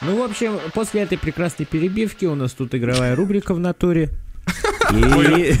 Ну, 0.00 0.16
в 0.16 0.22
общем, 0.22 0.58
после 0.72 1.02
этой 1.02 1.18
прекрасной 1.18 1.66
перебивки 1.66 2.24
у 2.24 2.34
нас 2.34 2.52
тут 2.52 2.74
игровая 2.74 3.14
рубрика 3.14 3.52
в 3.52 3.60
натуре. 3.60 4.08
И... 4.90 4.94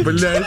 Блять. 0.04 0.46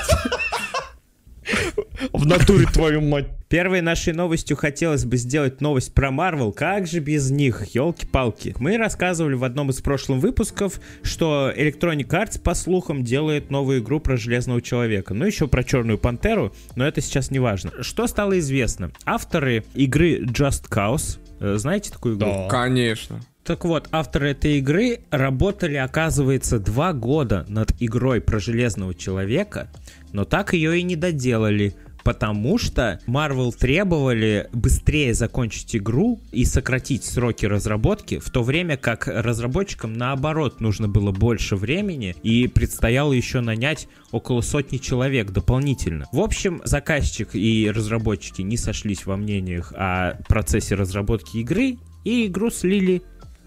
В 2.14 2.26
натуре 2.26 2.66
твою 2.68 3.02
мать. 3.02 3.37
Первой 3.50 3.80
нашей 3.80 4.12
новостью 4.12 4.58
хотелось 4.58 5.06
бы 5.06 5.16
сделать 5.16 5.62
новость 5.62 5.94
про 5.94 6.10
Marvel. 6.10 6.52
Как 6.52 6.86
же 6.86 7.00
без 7.00 7.32
них, 7.32 7.64
елки-палки. 7.74 8.54
Мы 8.60 8.78
рассказывали 8.78 9.36
в 9.36 9.46
одном 9.46 9.70
из 9.70 9.80
прошлых 9.80 10.20
выпусков, 10.20 10.82
что 11.02 11.54
Electronic 11.56 12.10
Arts, 12.10 12.42
по 12.42 12.54
слухам, 12.54 13.06
делает 13.06 13.50
новую 13.50 13.80
игру 13.80 14.02
про 14.02 14.18
Железного 14.18 14.62
Человека. 14.62 15.14
Ну, 15.14 15.26
еще 15.26 15.48
про 15.48 15.64
Черную 15.64 15.98
Пантеру, 15.98 16.54
но 16.76 16.86
это 16.86 17.00
сейчас 17.00 17.32
не 17.32 17.40
важно. 17.40 17.72
Что 17.82 18.08
стало 18.08 18.38
известно? 18.40 18.92
Авторы 19.06 19.64
игры 19.76 20.24
Just 20.24 20.70
Cause, 20.70 21.18
э, 21.40 21.56
знаете 21.58 21.92
такую 21.92 22.18
игру? 22.18 22.28
Да. 22.28 22.48
Конечно. 22.50 23.22
Так 23.46 23.64
вот, 23.64 23.88
авторы 23.94 24.32
этой 24.32 24.58
игры 24.58 25.00
работали, 25.10 25.78
оказывается, 25.78 26.60
два 26.60 26.92
года 26.92 27.46
над 27.48 27.72
игрой 27.80 28.20
про 28.20 28.40
Железного 28.40 28.94
Человека, 28.94 29.70
но 30.12 30.26
так 30.26 30.54
ее 30.54 30.78
и 30.80 30.84
не 30.84 30.98
доделали, 30.98 31.74
потому 32.08 32.58
что 32.58 33.02
Marvel 33.06 33.54
требовали 33.54 34.48
быстрее 34.54 35.14
закончить 35.14 35.76
игру 35.76 36.22
и 36.32 36.46
сократить 36.46 37.04
сроки 37.04 37.46
разработки, 37.46 38.18
в 38.20 38.30
то 38.30 38.44
время 38.44 38.78
как 38.78 39.10
разработчикам, 39.10 39.92
наоборот, 39.92 40.62
нужно 40.62 40.88
было 40.88 41.12
больше 41.12 41.58
времени 41.58 42.16
и 42.24 42.48
предстояло 42.48 43.12
еще 43.12 43.42
нанять 43.42 43.90
около 44.12 44.40
сотни 44.40 44.78
человек 44.78 45.32
дополнительно. 45.32 46.06
В 46.14 46.22
общем, 46.22 46.62
заказчик 46.64 47.32
и 47.34 47.70
разработчики 47.70 48.42
не 48.42 48.56
сошлись 48.56 49.06
во 49.06 49.18
мнениях 49.18 49.74
о 49.76 50.18
процессе 50.30 50.76
разработки 50.76 51.40
игры, 51.40 51.78
и 52.06 52.28
игру 52.28 52.52
слили. 52.52 53.02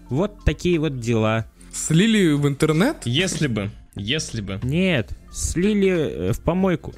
Вот 0.07 0.45
такие 0.45 0.77
вот 0.77 0.99
дела. 0.99 1.47
Слили 1.73 2.33
в 2.33 2.47
интернет? 2.47 2.97
Если 3.05 3.47
бы, 3.47 3.71
если 3.95 4.41
бы. 4.41 4.59
Нет, 4.61 5.09
слили 5.31 5.89
э, 5.89 6.31
в 6.33 6.41
помойку. 6.41 6.93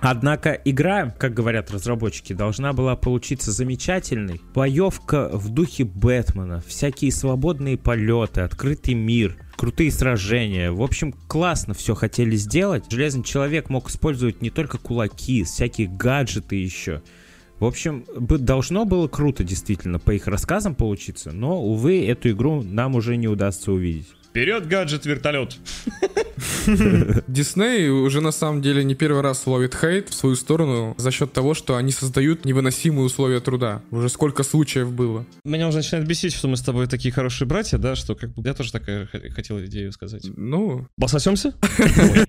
Однако 0.00 0.52
игра, 0.64 1.10
как 1.18 1.34
говорят 1.34 1.70
разработчики, 1.70 2.32
должна 2.32 2.72
была 2.72 2.94
получиться 2.96 3.50
замечательной. 3.50 4.40
Боевка 4.54 5.28
в 5.32 5.48
духе 5.50 5.84
Бэтмена, 5.84 6.62
всякие 6.66 7.10
свободные 7.10 7.76
полеты, 7.76 8.42
открытый 8.42 8.94
мир, 8.94 9.36
крутые 9.56 9.90
сражения. 9.90 10.70
В 10.70 10.82
общем, 10.82 11.12
классно 11.12 11.74
все 11.74 11.94
хотели 11.94 12.36
сделать. 12.36 12.84
Железный 12.90 13.24
человек 13.24 13.70
мог 13.70 13.90
использовать 13.90 14.40
не 14.40 14.50
только 14.50 14.78
кулаки, 14.78 15.42
всякие 15.44 15.88
гаджеты 15.88 16.56
еще. 16.56 17.02
В 17.58 17.64
общем, 17.64 18.04
должно 18.16 18.84
было 18.84 19.08
круто 19.08 19.42
действительно 19.42 19.98
по 19.98 20.12
их 20.12 20.28
рассказам 20.28 20.76
получиться, 20.76 21.32
но, 21.32 21.60
увы, 21.60 22.06
эту 22.06 22.30
игру 22.30 22.62
нам 22.62 22.94
уже 22.94 23.16
не 23.16 23.26
удастся 23.26 23.72
увидеть. 23.72 24.06
Вперед, 24.28 24.68
гаджет, 24.68 25.06
вертолет. 25.06 25.56
Дисней 27.28 27.88
уже 27.88 28.20
на 28.20 28.32
самом 28.32 28.62
деле 28.62 28.84
не 28.84 28.94
первый 28.94 29.22
раз 29.22 29.46
ловит 29.46 29.74
хейт 29.74 30.08
в 30.08 30.14
свою 30.14 30.36
сторону 30.36 30.94
за 30.98 31.10
счет 31.10 31.32
того, 31.32 31.54
что 31.54 31.76
они 31.76 31.92
создают 31.92 32.44
невыносимые 32.44 33.04
условия 33.04 33.40
труда. 33.40 33.82
Уже 33.90 34.08
сколько 34.08 34.42
случаев 34.42 34.92
было. 34.92 35.26
Меня 35.44 35.68
уже 35.68 35.78
начинает 35.78 36.06
бесить, 36.06 36.32
что 36.32 36.48
мы 36.48 36.56
с 36.56 36.62
тобой 36.62 36.86
такие 36.86 37.12
хорошие 37.12 37.46
братья, 37.46 37.78
да, 37.78 37.96
что 37.96 38.14
как 38.14 38.30
бы 38.30 38.42
я 38.46 38.54
тоже 38.54 38.72
такая 38.72 39.06
хотел 39.06 39.60
идею 39.64 39.92
сказать. 39.92 40.26
Ну, 40.36 40.86
Пососемся? 40.98 41.54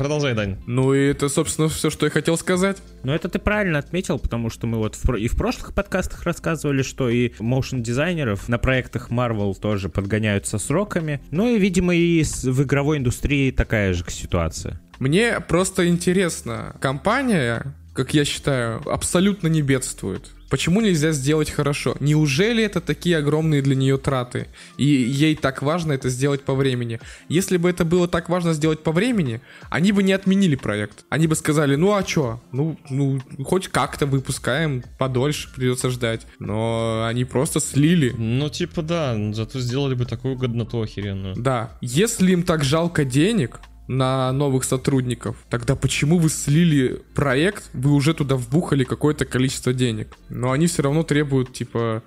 Продолжай, 0.00 0.32
Дань. 0.32 0.56
Ну 0.66 0.94
и 0.94 1.08
это, 1.10 1.28
собственно, 1.28 1.68
все, 1.68 1.90
что 1.90 2.06
я 2.06 2.10
хотел 2.10 2.38
сказать. 2.38 2.78
Ну, 3.02 3.12
это 3.12 3.28
ты 3.28 3.38
правильно 3.38 3.78
отметил, 3.78 4.18
потому 4.18 4.48
что 4.48 4.66
мы 4.66 4.78
вот 4.78 4.94
в, 4.96 5.14
и 5.14 5.28
в 5.28 5.36
прошлых 5.36 5.74
подкастах 5.74 6.22
рассказывали, 6.22 6.80
что 6.80 7.10
и 7.10 7.32
моушен 7.38 7.82
дизайнеров 7.82 8.48
на 8.48 8.56
проектах 8.56 9.10
Marvel 9.10 9.54
тоже 9.60 9.90
подгоняют 9.90 10.46
со 10.46 10.56
сроками. 10.56 11.20
Ну 11.30 11.54
и, 11.54 11.58
видимо, 11.58 11.94
и 11.94 12.24
с- 12.24 12.44
в 12.44 12.62
игровой 12.62 12.96
индустрии 12.96 13.50
такая 13.50 13.92
же 13.92 14.02
ситуация. 14.08 14.80
Мне 15.00 15.38
просто 15.40 15.86
интересно, 15.86 16.76
компания, 16.80 17.74
как 18.00 18.14
я 18.14 18.24
считаю, 18.24 18.80
абсолютно 18.90 19.48
не 19.48 19.60
бедствует. 19.60 20.30
Почему 20.48 20.80
нельзя 20.80 21.12
сделать 21.12 21.50
хорошо? 21.50 21.96
Неужели 22.00 22.64
это 22.64 22.80
такие 22.80 23.18
огромные 23.18 23.60
для 23.60 23.76
нее 23.76 23.98
траты? 23.98 24.48
И 24.78 24.86
ей 24.86 25.36
так 25.36 25.60
важно 25.60 25.92
это 25.92 26.08
сделать 26.08 26.40
по 26.40 26.54
времени. 26.54 26.98
Если 27.28 27.58
бы 27.58 27.68
это 27.68 27.84
было 27.84 28.08
так 28.08 28.30
важно 28.30 28.54
сделать 28.54 28.82
по 28.82 28.90
времени, 28.90 29.42
они 29.68 29.92
бы 29.92 30.02
не 30.02 30.14
отменили 30.14 30.56
проект. 30.56 31.04
Они 31.10 31.26
бы 31.26 31.36
сказали, 31.36 31.76
ну 31.76 31.94
а 31.94 32.02
чё? 32.02 32.40
Ну, 32.52 32.78
ну 32.88 33.20
хоть 33.44 33.68
как-то 33.68 34.06
выпускаем, 34.06 34.82
подольше 34.98 35.52
придется 35.54 35.90
ждать. 35.90 36.26
Но 36.38 37.04
они 37.06 37.26
просто 37.26 37.60
слили. 37.60 38.14
Ну, 38.16 38.48
типа, 38.48 38.80
да, 38.80 39.14
зато 39.34 39.60
сделали 39.60 39.94
бы 39.94 40.06
такую 40.06 40.36
годноту 40.36 40.80
охеренную. 40.80 41.36
Да, 41.36 41.76
если 41.82 42.32
им 42.32 42.44
так 42.44 42.64
жалко 42.64 43.04
денег 43.04 43.60
на 43.90 44.30
новых 44.32 44.62
сотрудников, 44.62 45.36
тогда 45.50 45.74
почему 45.74 46.18
вы 46.18 46.30
слили 46.30 47.02
проект, 47.12 47.70
вы 47.72 47.90
уже 47.90 48.14
туда 48.14 48.36
вбухали 48.36 48.84
какое-то 48.84 49.24
количество 49.24 49.72
денег, 49.72 50.16
но 50.28 50.52
они 50.52 50.68
все 50.68 50.82
равно 50.82 51.02
требуют, 51.02 51.52
типа, 51.52 52.04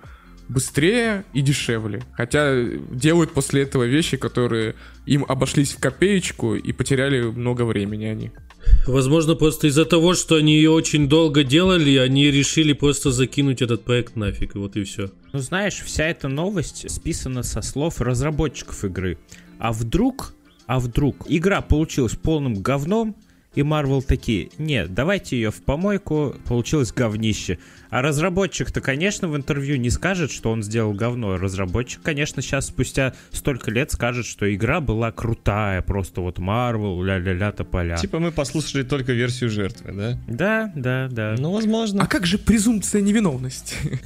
быстрее 0.48 1.24
и 1.34 1.42
дешевле. 1.42 2.02
Хотя 2.14 2.64
делают 2.90 3.32
после 3.32 3.62
этого 3.62 3.84
вещи, 3.84 4.16
которые 4.16 4.76
им 5.04 5.26
обошлись 5.28 5.74
в 5.74 5.78
копеечку 5.78 6.54
и 6.54 6.72
потеряли 6.72 7.20
много 7.20 7.66
времени 7.66 8.06
они. 8.06 8.30
Возможно, 8.86 9.34
просто 9.34 9.66
из-за 9.66 9.84
того, 9.84 10.14
что 10.14 10.36
они 10.36 10.56
ее 10.56 10.70
очень 10.70 11.06
долго 11.06 11.44
делали, 11.44 11.96
они 11.98 12.30
решили 12.30 12.72
просто 12.72 13.10
закинуть 13.10 13.60
этот 13.60 13.84
проект 13.84 14.16
нафиг, 14.16 14.54
и 14.54 14.58
вот 14.58 14.76
и 14.76 14.84
все. 14.84 15.10
Ну, 15.34 15.38
знаешь, 15.38 15.82
вся 15.84 16.06
эта 16.06 16.28
новость 16.28 16.90
списана 16.90 17.42
со 17.42 17.60
слов 17.60 18.00
разработчиков 18.00 18.86
игры. 18.86 19.18
А 19.58 19.70
вдруг, 19.70 20.33
а 20.66 20.80
вдруг 20.80 21.26
игра 21.28 21.60
получилась 21.60 22.14
полным 22.14 22.54
говном, 22.54 23.16
и 23.54 23.60
Marvel 23.60 24.02
такие, 24.02 24.50
нет, 24.58 24.92
давайте 24.94 25.36
ее 25.36 25.50
в 25.50 25.62
помойку, 25.62 26.34
получилось 26.46 26.92
говнище. 26.92 27.58
А 27.94 28.02
разработчик-то, 28.02 28.80
конечно, 28.80 29.28
в 29.28 29.36
интервью 29.36 29.76
не 29.76 29.88
скажет, 29.88 30.32
что 30.32 30.50
он 30.50 30.64
сделал 30.64 30.92
говно. 30.94 31.36
Разработчик, 31.36 32.02
конечно, 32.02 32.42
сейчас 32.42 32.66
спустя 32.66 33.14
столько 33.30 33.70
лет 33.70 33.92
скажет, 33.92 34.26
что 34.26 34.52
игра 34.52 34.80
была 34.80 35.12
крутая, 35.12 35.80
просто 35.80 36.20
вот 36.20 36.40
Marvel, 36.40 37.04
ля-ля-ля, 37.04 37.52
тополя. 37.52 37.94
Типа 37.94 38.18
мы 38.18 38.32
послушали 38.32 38.82
только 38.82 39.12
версию 39.12 39.48
жертвы, 39.48 39.92
да? 39.92 40.18
Да, 40.26 40.72
да, 40.74 41.08
да. 41.08 41.36
Ну, 41.38 41.52
возможно. 41.52 42.02
А 42.02 42.08
как 42.08 42.26
же 42.26 42.36
презумпция 42.36 43.00
невиновности? 43.00 43.76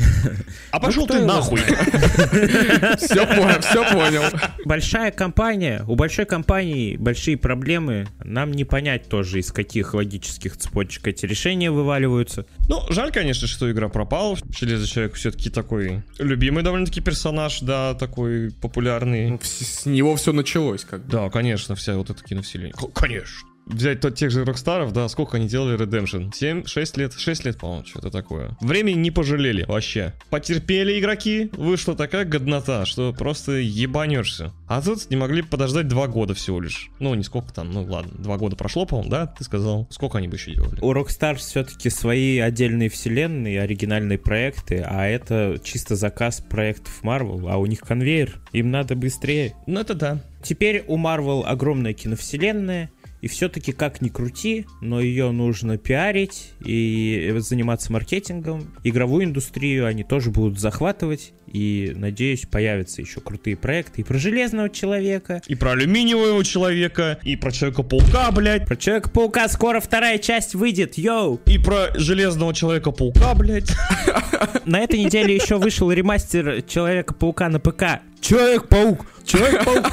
А 0.70 0.80
пошел 0.80 1.06
кто 1.06 1.18
ты 1.18 1.24
нахуй! 1.24 1.60
Все 1.60 3.26
понял, 3.26 3.60
все 3.60 3.90
понял. 3.90 4.22
Большая 4.66 5.10
компания, 5.12 5.82
у 5.86 5.94
большой 5.94 6.26
компании 6.26 6.96
большие 6.98 7.38
проблемы, 7.38 8.06
нам 8.22 8.52
не 8.52 8.64
понять 8.64 9.08
тоже, 9.08 9.38
из 9.38 9.50
каких 9.50 9.94
логических 9.94 10.58
цепочек 10.58 11.06
эти 11.06 11.24
решения 11.24 11.70
вываливаются. 11.70 12.44
Ну, 12.68 12.82
жаль, 12.90 13.12
конечно, 13.12 13.48
что 13.48 13.70
игра 13.70 13.77
пропала. 13.86 14.36
Железный 14.50 14.88
человек 14.88 15.14
все-таки 15.14 15.50
такой 15.50 16.02
любимый 16.18 16.64
довольно-таки 16.64 17.00
персонаж, 17.00 17.60
да, 17.60 17.94
такой 17.94 18.50
популярный. 18.50 19.38
С 19.40 19.68
с 19.68 19.86
него 19.86 20.16
все 20.16 20.32
началось, 20.32 20.84
как 20.84 21.04
бы. 21.04 21.12
Да, 21.12 21.30
конечно, 21.30 21.76
вся 21.76 21.96
вот 21.96 22.10
эта 22.10 22.24
киновселенная. 22.24 22.72
Конечно. 22.94 23.47
Взять 23.68 24.00
тот, 24.00 24.14
тех 24.14 24.30
же 24.30 24.44
Рокстаров, 24.44 24.92
да, 24.92 25.08
сколько 25.08 25.36
они 25.36 25.46
делали 25.46 25.78
Redemption? 25.78 26.34
7, 26.34 26.66
6 26.66 26.96
лет? 26.96 27.12
6 27.12 27.44
лет, 27.44 27.58
по-моему, 27.58 27.86
что-то 27.86 28.10
такое. 28.10 28.56
Времени 28.60 28.96
не 28.96 29.10
пожалели 29.10 29.64
вообще. 29.64 30.14
Потерпели 30.30 30.98
игроки, 30.98 31.50
вышла 31.52 31.94
такая 31.94 32.24
годнота, 32.24 32.86
что 32.86 33.12
просто 33.12 33.52
ебанешься. 33.52 34.52
А 34.66 34.80
тут 34.80 35.10
не 35.10 35.16
могли 35.16 35.42
подождать 35.42 35.86
2 35.86 36.06
года 36.08 36.34
всего 36.34 36.60
лишь. 36.60 36.90
Ну, 36.98 37.14
не 37.14 37.22
сколько 37.22 37.52
там, 37.52 37.70
ну 37.70 37.84
ладно, 37.84 38.12
2 38.18 38.36
года 38.38 38.56
прошло, 38.56 38.86
по-моему, 38.86 39.10
да, 39.10 39.26
ты 39.26 39.44
сказал? 39.44 39.86
Сколько 39.90 40.18
они 40.18 40.28
бы 40.28 40.36
еще 40.36 40.54
делали? 40.54 40.80
У 40.80 40.92
Rockstar 40.92 41.36
все-таки 41.36 41.90
свои 41.90 42.38
отдельные 42.38 42.88
вселенные, 42.88 43.60
оригинальные 43.60 44.18
проекты, 44.18 44.82
а 44.86 45.06
это 45.06 45.60
чисто 45.62 45.94
заказ 45.94 46.40
проектов 46.40 47.00
Marvel, 47.02 47.50
а 47.50 47.58
у 47.58 47.66
них 47.66 47.80
конвейер, 47.80 48.40
им 48.52 48.70
надо 48.70 48.96
быстрее. 48.96 49.54
Ну, 49.66 49.80
это 49.80 49.94
да. 49.94 50.20
Теперь 50.42 50.84
у 50.86 50.96
Marvel 50.96 51.44
огромная 51.44 51.92
киновселенная, 51.92 52.90
и 53.20 53.28
все-таки 53.28 53.72
как 53.72 54.00
ни 54.00 54.08
крути, 54.08 54.66
но 54.80 55.00
ее 55.00 55.30
нужно 55.30 55.78
пиарить 55.78 56.52
и 56.64 57.34
заниматься 57.38 57.92
маркетингом. 57.92 58.74
Игровую 58.84 59.24
индустрию 59.24 59.86
они 59.86 60.04
тоже 60.04 60.30
будут 60.30 60.58
захватывать, 60.58 61.32
и, 61.52 61.92
надеюсь, 61.96 62.46
появятся 62.46 63.00
еще 63.00 63.20
крутые 63.20 63.56
проекты 63.56 64.02
и 64.02 64.04
про 64.04 64.18
Железного 64.18 64.68
Человека, 64.68 65.42
И 65.46 65.54
про 65.54 65.72
алюминиевого 65.72 66.44
человека, 66.44 67.18
и 67.22 67.36
про 67.36 67.50
Человека-паука, 67.50 68.30
блядь, 68.32 68.66
про 68.66 68.76
Человека-паука 68.76 69.48
скоро 69.48 69.80
вторая 69.80 70.18
часть 70.18 70.54
выйдет, 70.54 70.98
йоу! 70.98 71.40
и 71.46 71.58
про 71.58 71.88
Железного 71.94 72.54
Человека-паука, 72.54 73.34
блядь. 73.34 73.70
На 74.66 74.80
этой 74.80 75.00
неделе 75.00 75.34
еще 75.34 75.56
вышел 75.56 75.90
ремастер 75.90 76.62
Человека-паука 76.62 77.48
на 77.48 77.58
ПК. 77.58 78.02
Человек-паук! 78.20 79.06
Человек-паук! 79.24 79.92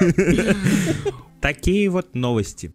Такие 1.40 1.88
вот 1.88 2.14
новости. 2.14 2.72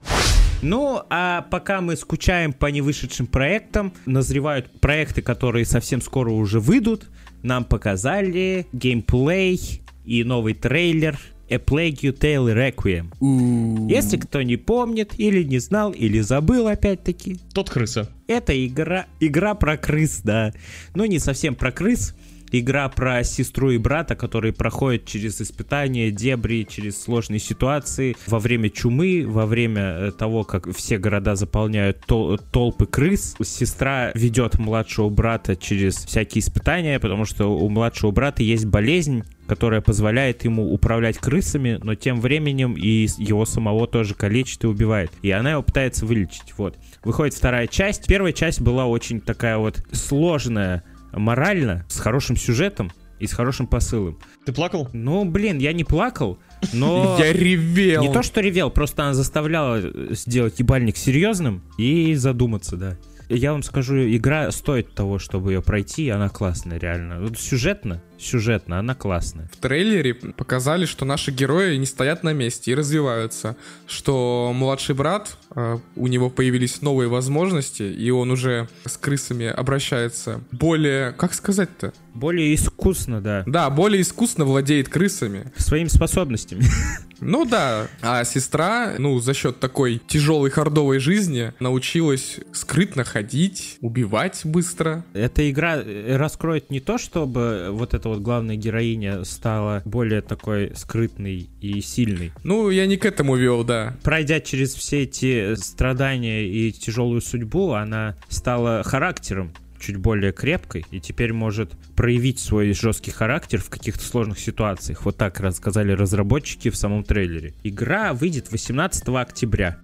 Ну, 0.62 1.02
а 1.10 1.44
пока 1.52 1.82
мы 1.82 1.96
скучаем 1.96 2.54
по 2.54 2.68
невышедшим 2.68 3.28
проектам, 3.28 3.94
назревают 4.06 4.72
проекты, 4.80 5.22
которые 5.22 5.66
совсем 5.66 6.02
скоро 6.02 6.32
уже 6.32 6.60
выйдут, 6.60 7.08
нам 7.44 7.66
показали 7.66 8.66
геймплей 8.74 9.82
и 10.06 10.24
новый 10.24 10.54
трейлер 10.56 11.20
A 11.50 11.58
Plague 11.58 12.00
You 12.02 12.18
Tale 12.18 12.56
Requiem. 12.56 13.88
Если 13.88 14.18
кто 14.18 14.42
не 14.42 14.58
помнит, 14.58 15.14
или 15.20 15.44
не 15.44 15.60
знал, 15.60 15.92
или 15.92 16.20
забыл 16.22 16.68
опять-таки, 16.68 17.38
Тот 17.54 17.70
крыса. 17.70 18.10
это 18.28 18.54
игра, 18.66 19.06
игра 19.20 19.54
про 19.54 19.78
крыс, 19.78 20.22
да. 20.24 20.52
Ну, 20.96 21.06
не 21.06 21.20
совсем 21.20 21.54
про 21.54 21.72
крыс. 21.72 22.16
Игра 22.58 22.88
про 22.88 23.22
сестру 23.26 23.72
и 23.72 23.78
брата, 23.78 24.16
которые 24.16 24.54
проходят 24.54 25.04
через 25.04 25.42
испытания, 25.42 26.10
дебри, 26.10 26.66
через 26.70 27.04
сложные 27.04 27.40
ситуации 27.40 28.16
во 28.28 28.40
время 28.40 28.70
чумы, 28.70 29.26
во 29.28 29.46
время 29.46 29.82
э, 29.82 30.12
того, 30.14 30.46
как 30.46 30.74
все 30.74 30.98
города 30.98 31.36
заполняют 31.36 32.06
тол- 32.08 32.40
толпы 32.54 32.86
крыс. 32.86 33.36
Сестра 33.44 34.14
ведет 34.16 34.58
младшего 34.58 35.10
брата 35.10 35.58
через 35.58 35.96
всякие 35.96 36.40
испытания, 36.40 36.98
потому 36.98 37.26
что 37.26 37.48
у 37.48 37.68
младшего 37.68 38.12
брата 38.12 38.42
есть 38.42 38.68
болезнь, 38.68 39.26
которая 39.48 39.82
позволяет 39.82 40.46
ему 40.46 40.72
управлять 40.72 41.18
крысами, 41.18 41.78
но 41.84 41.96
тем 41.96 42.22
временем 42.22 42.76
и 42.78 43.10
его 43.18 43.46
самого 43.46 43.86
тоже 43.86 44.16
калечит 44.16 44.64
и 44.64 44.68
убивает. 44.68 45.12
И 45.24 45.32
она 45.32 45.52
его 45.52 45.62
пытается 45.62 46.06
вылечить. 46.06 46.54
Вот. 46.56 46.78
Выходит 47.04 47.34
вторая 47.34 47.68
часть. 47.68 48.08
Первая 48.08 48.32
часть 48.32 48.62
была 48.62 48.86
очень 48.86 49.20
такая 49.20 49.58
вот 49.58 49.86
сложная 49.92 50.84
морально, 51.16 51.86
с 51.90 52.00
хорошим 52.00 52.38
сюжетом 52.38 52.92
и 53.20 53.28
с 53.28 53.34
хорошим 53.34 53.68
посылом. 53.68 54.20
Ты 54.46 54.52
плакал? 54.52 54.90
Ну, 54.94 55.26
блин, 55.26 55.58
я 55.58 55.74
не 55.74 55.84
плакал, 55.84 56.40
но... 56.74 57.16
Я 57.20 57.32
ревел. 57.32 58.02
Не 58.02 58.12
то, 58.12 58.22
что 58.22 58.42
ревел, 58.42 58.70
просто 58.70 59.04
она 59.04 59.14
заставляла 59.14 59.82
сделать 60.14 60.60
ебальник 60.60 60.98
серьезным 60.98 61.64
и 61.78 62.14
задуматься, 62.16 62.76
да. 62.76 62.98
Я 63.30 63.54
вам 63.54 63.64
скажу, 63.64 63.98
игра 63.98 64.52
стоит 64.52 64.94
того, 64.94 65.18
чтобы 65.18 65.54
ее 65.54 65.62
пройти, 65.62 66.10
она 66.10 66.30
классная, 66.30 66.78
реально. 66.78 67.34
Сюжетно, 67.36 68.04
сюжетно, 68.18 68.80
она 68.80 68.96
классная. 68.96 69.50
В 69.54 69.58
трейлере 69.58 70.14
показали, 70.14 70.86
что 70.86 71.06
наши 71.06 71.32
герои 71.32 71.76
не 71.78 71.86
стоят 71.86 72.24
на 72.24 72.34
месте 72.34 72.72
и 72.72 72.76
развиваются, 72.76 73.56
что 73.88 74.52
младший 74.54 74.96
брат, 74.96 75.38
э, 75.56 75.78
у 75.96 76.08
него 76.08 76.30
появились 76.30 76.82
новые 76.82 77.10
возможности, 77.10 77.84
и 77.84 78.10
он 78.10 78.32
уже 78.32 78.68
с 78.86 78.98
крысами 78.98 79.48
обращается 79.48 80.42
более, 80.52 81.12
как 81.14 81.34
сказать-то? 81.34 81.94
Более 82.14 82.56
искусно, 82.56 83.22
да. 83.22 83.44
Да, 83.46 83.70
более 83.70 84.02
искусно 84.02 84.46
владеет 84.46 84.90
крысами. 84.90 85.52
Своими 85.58 85.88
способностями. 85.88 86.64
Ну 87.22 87.46
да, 87.46 87.88
а 88.02 88.24
сестра, 88.26 88.96
ну, 88.98 89.20
за 89.20 89.34
счет 89.34 89.60
такой 89.60 90.02
тяжелой 90.06 90.50
хардовой 90.50 91.00
жизни 91.00 91.54
научилась 91.60 92.40
скрытно 92.52 93.04
ходить, 93.04 93.78
убивать 93.82 94.42
быстро. 94.44 95.06
Эта 95.14 95.50
игра 95.50 95.78
э, 95.78 96.18
раскроет 96.18 96.70
не 96.70 96.80
то, 96.80 96.98
чтобы 96.98 97.70
вот 97.72 97.94
эта 98.06 98.10
вот 98.10 98.20
главная 98.20 98.56
героиня 98.56 99.24
стала 99.24 99.82
более 99.84 100.22
такой 100.22 100.72
скрытной 100.76 101.50
и 101.60 101.82
сильной. 101.82 102.32
Ну, 102.44 102.70
я 102.70 102.86
не 102.86 102.98
к 102.98 103.06
этому 103.06 103.36
вел, 103.36 103.64
да. 103.64 103.98
Пройдя 104.04 104.40
через 104.40 104.76
все 104.76 105.04
эти 105.04 105.56
страдания 105.56 106.48
и 106.48 106.72
тяжелую 106.72 107.22
судьбу, 107.22 107.74
она 107.74 108.16
стала 108.30 108.84
характером 108.84 109.54
чуть 109.80 109.98
более 109.98 110.34
крепкой 110.34 110.86
и 110.92 111.00
теперь 111.00 111.34
может 111.34 111.72
проявить 111.96 112.38
свой 112.38 112.74
жесткий 112.74 113.12
характер 113.12 113.60
в 113.60 113.70
каких-то 113.70 114.04
сложных 114.04 114.38
ситуациях. 114.38 115.04
Вот 115.04 115.18
так 115.18 115.40
рассказали 115.40 115.92
разработчики 115.92 116.70
в 116.70 116.76
самом 116.76 117.04
трейлере. 117.04 117.56
Игра 117.64 118.14
выйдет 118.14 118.52
18 118.52 119.10
октября. 119.10 119.80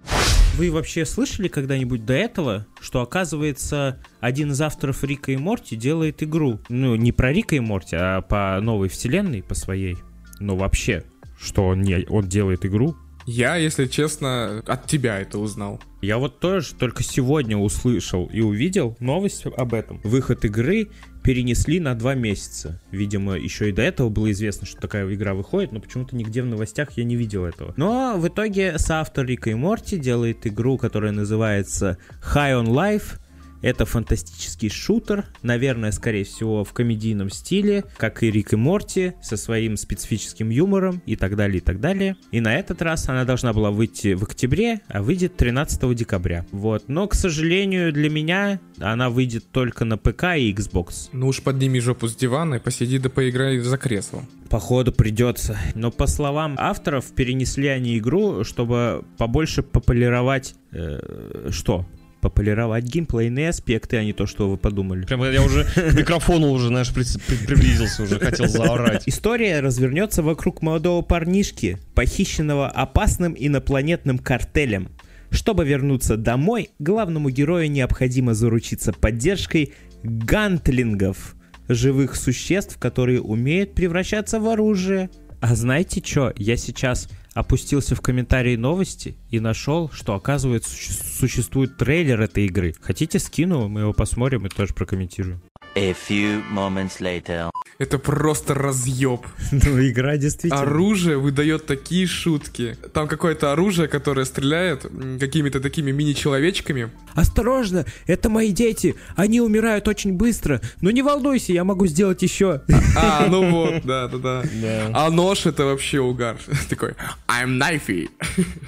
Вы 0.54 0.70
вообще 0.70 1.06
слышали 1.06 1.48
когда-нибудь 1.48 2.04
до 2.04 2.12
этого, 2.12 2.66
что 2.80 3.00
оказывается 3.00 4.02
один 4.20 4.52
из 4.52 4.60
авторов 4.60 5.02
Рика 5.02 5.32
и 5.32 5.36
Морти 5.36 5.76
делает 5.76 6.22
игру? 6.22 6.60
Ну, 6.68 6.94
не 6.94 7.10
про 7.10 7.32
Рика 7.32 7.56
и 7.56 7.60
Морти, 7.60 7.96
а 7.98 8.20
по 8.20 8.60
новой 8.60 8.90
вселенной, 8.90 9.42
по 9.42 9.54
своей. 9.54 9.96
Но 10.40 10.54
вообще, 10.56 11.04
что 11.40 11.68
он, 11.68 11.80
не, 11.80 12.04
он 12.08 12.28
делает 12.28 12.66
игру 12.66 12.94
Я, 13.24 13.56
если 13.56 13.86
честно, 13.86 14.62
от 14.66 14.86
тебя 14.86 15.20
это 15.20 15.38
узнал. 15.38 15.80
Я 16.02 16.18
вот 16.18 16.38
тоже 16.38 16.74
только 16.74 17.02
сегодня 17.02 17.56
услышал 17.56 18.26
и 18.26 18.40
увидел 18.40 18.94
новость 19.00 19.46
об 19.46 19.72
этом. 19.72 20.00
Выход 20.04 20.44
игры 20.44 20.90
перенесли 21.22 21.80
на 21.80 21.94
два 21.94 22.14
месяца. 22.14 22.80
Видимо, 22.90 23.34
еще 23.34 23.68
и 23.68 23.72
до 23.72 23.82
этого 23.82 24.08
было 24.08 24.30
известно, 24.32 24.66
что 24.66 24.80
такая 24.80 25.12
игра 25.12 25.34
выходит, 25.34 25.72
но 25.72 25.80
почему-то 25.80 26.16
нигде 26.16 26.42
в 26.42 26.46
новостях 26.46 26.92
я 26.96 27.04
не 27.04 27.16
видел 27.16 27.44
этого. 27.44 27.74
Но 27.76 28.16
в 28.18 28.28
итоге 28.28 28.78
соавтор 28.78 29.26
Рика 29.26 29.50
и 29.50 29.54
Морти 29.54 29.98
делает 29.98 30.46
игру, 30.46 30.78
которая 30.78 31.12
называется 31.12 31.98
High 32.34 32.64
on 32.64 32.66
Life. 32.66 33.18
Это 33.62 33.86
фантастический 33.86 34.68
шутер, 34.68 35.26
наверное, 35.42 35.92
скорее 35.92 36.24
всего, 36.24 36.64
в 36.64 36.72
комедийном 36.72 37.30
стиле, 37.30 37.84
как 37.96 38.22
и 38.22 38.30
Рик 38.30 38.52
и 38.52 38.56
Морти, 38.56 39.14
со 39.22 39.36
своим 39.36 39.76
специфическим 39.76 40.50
юмором 40.50 41.00
и 41.06 41.16
так 41.16 41.36
далее, 41.36 41.58
и 41.58 41.60
так 41.60 41.80
далее. 41.80 42.16
И 42.32 42.40
на 42.40 42.56
этот 42.56 42.82
раз 42.82 43.08
она 43.08 43.24
должна 43.24 43.52
была 43.52 43.70
выйти 43.70 44.14
в 44.14 44.24
октябре, 44.24 44.80
а 44.88 45.02
выйдет 45.02 45.36
13 45.36 45.94
декабря. 45.94 46.44
Вот. 46.50 46.88
Но, 46.88 47.06
к 47.06 47.14
сожалению, 47.14 47.92
для 47.92 48.10
меня 48.10 48.60
она 48.80 49.10
выйдет 49.10 49.44
только 49.50 49.84
на 49.84 49.96
ПК 49.96 50.36
и 50.36 50.52
Xbox. 50.52 51.10
Ну 51.12 51.28
уж 51.28 51.40
подними 51.40 51.80
жопу 51.80 52.08
с 52.08 52.16
дивана 52.16 52.56
и 52.56 52.58
посиди 52.58 52.98
да 52.98 53.08
поиграй 53.10 53.58
за 53.58 53.78
креслом. 53.78 54.26
Походу 54.50 54.92
придется. 54.92 55.56
Но 55.74 55.90
по 55.90 56.06
словам 56.06 56.56
авторов, 56.58 57.12
перенесли 57.12 57.68
они 57.68 57.98
игру, 57.98 58.44
чтобы 58.44 59.04
побольше 59.16 59.62
популяризовать... 59.62 60.56
э, 60.72 61.48
что? 61.50 61.86
Популяризовать 62.22 62.84
геймплейные 62.84 63.48
аспекты, 63.48 63.96
а 63.96 64.04
не 64.04 64.12
то, 64.12 64.26
что 64.26 64.48
вы 64.48 64.56
подумали. 64.56 65.04
Прям 65.04 65.24
я 65.24 65.42
уже 65.42 65.64
к 65.64 65.92
микрофону 65.92 66.50
уже, 66.52 66.68
знаешь, 66.68 66.94
при- 66.94 67.04
при- 67.26 67.46
приблизился, 67.46 68.04
уже 68.04 68.18
хотел 68.20 68.46
заорать. 68.48 69.02
История 69.06 69.58
развернется 69.60 70.22
вокруг 70.22 70.62
молодого 70.62 71.02
парнишки, 71.02 71.78
похищенного 71.94 72.68
опасным 72.68 73.34
инопланетным 73.36 74.18
картелем. 74.18 74.88
Чтобы 75.30 75.64
вернуться 75.64 76.16
домой, 76.16 76.70
главному 76.78 77.28
герою 77.28 77.68
необходимо 77.70 78.34
заручиться 78.34 78.92
поддержкой 78.92 79.72
гантлингов, 80.04 81.34
живых 81.68 82.16
существ, 82.16 82.78
которые 82.78 83.20
умеют 83.20 83.74
превращаться 83.74 84.38
в 84.40 84.48
оружие. 84.48 85.10
А 85.40 85.54
знаете 85.56 86.00
что? 86.04 86.32
Я 86.36 86.56
сейчас 86.56 87.08
опустился 87.34 87.94
в 87.94 88.00
комментарии 88.00 88.56
новости 88.56 89.16
и 89.30 89.40
нашел, 89.40 89.90
что 89.90 90.14
оказывается 90.14 90.70
суще- 90.70 90.92
существует 90.92 91.76
трейлер 91.76 92.20
этой 92.20 92.46
игры. 92.46 92.74
Хотите 92.80 93.18
скину, 93.18 93.68
мы 93.68 93.80
его 93.80 93.92
посмотрим 93.92 94.46
и 94.46 94.48
тоже 94.48 94.74
прокомментируем. 94.74 95.42
A 95.74 95.94
few 95.94 96.42
moments 96.52 97.00
later. 97.00 97.50
Это 97.78 97.98
просто 97.98 98.54
разъеб. 98.54 99.22
Ну, 99.52 99.88
игра 99.88 100.16
действительно. 100.16 100.62
Оружие 100.62 101.16
выдает 101.16 101.66
такие 101.66 102.06
шутки. 102.06 102.76
Там 102.92 103.08
какое-то 103.08 103.52
оружие, 103.52 103.88
которое 103.88 104.24
стреляет 104.24 104.86
какими-то 105.18 105.60
такими 105.60 105.90
мини-человечками. 105.92 106.90
Осторожно, 107.14 107.86
это 108.06 108.28
мои 108.28 108.52
дети. 108.52 108.94
Они 109.16 109.40
умирают 109.40 109.88
очень 109.88 110.12
быстро. 110.12 110.60
Но 110.80 110.90
не 110.90 111.02
волнуйся, 111.02 111.52
я 111.52 111.64
могу 111.64 111.86
сделать 111.86 112.22
еще. 112.22 112.62
А, 112.94 113.26
ну 113.26 113.50
вот, 113.50 113.84
да, 113.84 114.06
да, 114.06 114.18
да. 114.18 114.42
Да. 114.42 114.90
А 114.92 115.10
нож 115.10 115.46
это 115.46 115.64
вообще 115.64 115.98
угар. 116.00 116.36
Такой, 116.68 116.90
I'm 117.26 117.58
knifey. 117.58 118.10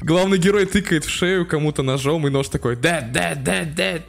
Главный 0.01 0.39
герой 0.39 0.65
тыкает 0.65 1.05
в 1.05 1.11
шею 1.11 1.47
кому-то 1.47 1.83
ножом, 1.83 2.27
и 2.27 2.31
нож 2.31 2.49
такой, 2.49 2.75
dead, 2.75 3.13
dead, 3.13 3.45
dead, 3.45 3.77
dead. 3.77 4.03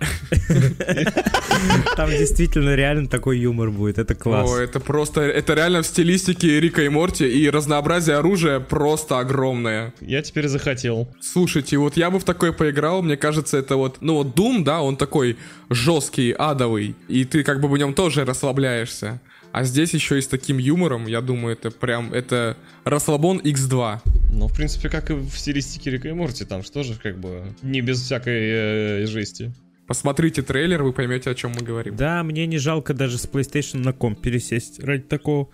Там 1.97 2.10
действительно 2.10 2.75
реально 2.75 2.85
такой 3.08 3.39
юмор 3.39 3.71
будет. 3.71 3.98
Это 3.98 4.15
класс. 4.15 4.50
О, 4.50 4.58
это 4.58 4.80
просто, 4.80 5.21
это 5.21 5.54
реально 5.54 5.82
в 5.82 5.86
стилистике 5.86 6.60
Рика 6.60 6.84
и 6.84 6.89
Морти, 6.89 7.26
и 7.26 7.50
разнообразие 7.50 8.17
оружия 8.17 8.60
просто 8.60 9.19
огромное. 9.19 9.93
Я 10.02 10.21
теперь 10.21 10.48
захотел. 10.48 11.08
Слушайте, 11.21 11.78
вот 11.78 11.98
я 11.98 12.10
бы 12.10 12.19
в 12.19 12.24
такой 12.24 12.54
поиграл, 12.54 13.02
мне 13.02 13.17
кажется, 13.17 13.58
это 13.58 13.76
вот, 13.76 13.98
ну 14.02 14.15
вот 14.15 14.36
Doom, 14.38 14.63
да, 14.63 14.82
он 14.82 14.98
такой 14.98 15.38
жесткий, 15.69 16.32
адовый, 16.32 16.95
и 17.08 17.26
ты 17.26 17.43
как 17.43 17.62
бы 17.62 17.67
в 17.67 17.78
нем 17.78 17.93
тоже 17.93 18.26
расслабляешься. 18.26 19.19
А 19.56 19.63
здесь 19.63 19.93
еще 19.93 20.17
и 20.17 20.21
с 20.21 20.28
таким 20.28 20.58
юмором, 20.58 21.08
я 21.08 21.21
думаю, 21.21 21.54
это 21.54 21.71
прям, 21.71 22.13
это 22.13 22.58
расслабон 22.84 23.39
X2. 23.39 24.02
Ну, 24.34 24.48
в 24.50 24.54
принципе, 24.54 24.89
как 24.89 25.12
и 25.12 25.13
в 25.13 25.32
стилистике 25.38 25.91
Рика 25.91 26.10
и 26.10 26.12
Морти, 26.12 26.43
там 26.43 26.62
что 26.62 26.84
же 26.84 26.95
как 26.95 27.17
бы 27.17 27.56
не 27.62 27.80
без 27.80 28.02
всякой 28.02 29.04
э, 29.04 29.06
жести. 29.06 29.54
Посмотрите 29.88 30.41
трейлер, 30.41 30.82
вы 30.82 30.93
поймете, 30.93 31.30
о 31.30 31.36
чем 31.36 31.52
мы 31.52 31.62
говорим. 31.62 31.95
Да, 31.95 32.24
мне 32.24 32.48
не 32.48 32.58
жалко 32.58 32.93
даже 32.93 33.19
с 33.19 33.28
PlayStation 33.28 33.78
на 33.78 33.93
комп 33.93 34.19
пересесть 34.19 34.84
ради 34.84 35.04
такого. 35.04 35.50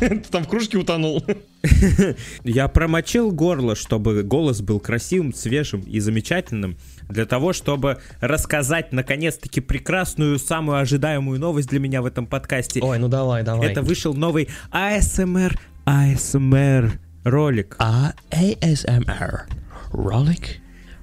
Ты 0.00 0.16
там 0.30 0.44
в 0.44 0.48
кружке 0.48 0.78
утонул. 0.78 1.22
Я 2.44 2.68
промочил 2.68 3.30
горло, 3.30 3.76
чтобы 3.76 4.22
голос 4.22 4.62
был 4.62 4.80
красивым, 4.80 5.34
свежим 5.34 5.80
и 5.82 6.00
замечательным, 6.00 6.78
для 7.10 7.26
того, 7.26 7.52
чтобы 7.52 7.98
рассказать 8.20 8.92
наконец-таки 8.92 9.60
прекрасную, 9.60 10.38
самую 10.38 10.78
ожидаемую 10.78 11.38
новость 11.38 11.68
для 11.68 11.78
меня 11.78 12.00
в 12.00 12.06
этом 12.06 12.26
подкасте. 12.26 12.80
Ой, 12.80 12.98
ну 12.98 13.08
давай, 13.08 13.42
давай. 13.42 13.70
Это 13.70 13.82
вышел 13.82 14.14
новый 14.14 14.48
ASMR 14.70 15.58
ASMR 15.84 16.92
ролик 17.24 17.76
А 17.78 18.14
ASMR. 18.30 19.42
Ролик 19.90 20.61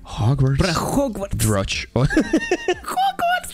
Хогвартс 0.09 0.57
про 0.57 0.73
Хогвартс. 0.73 1.37
Дрочь. 1.37 1.87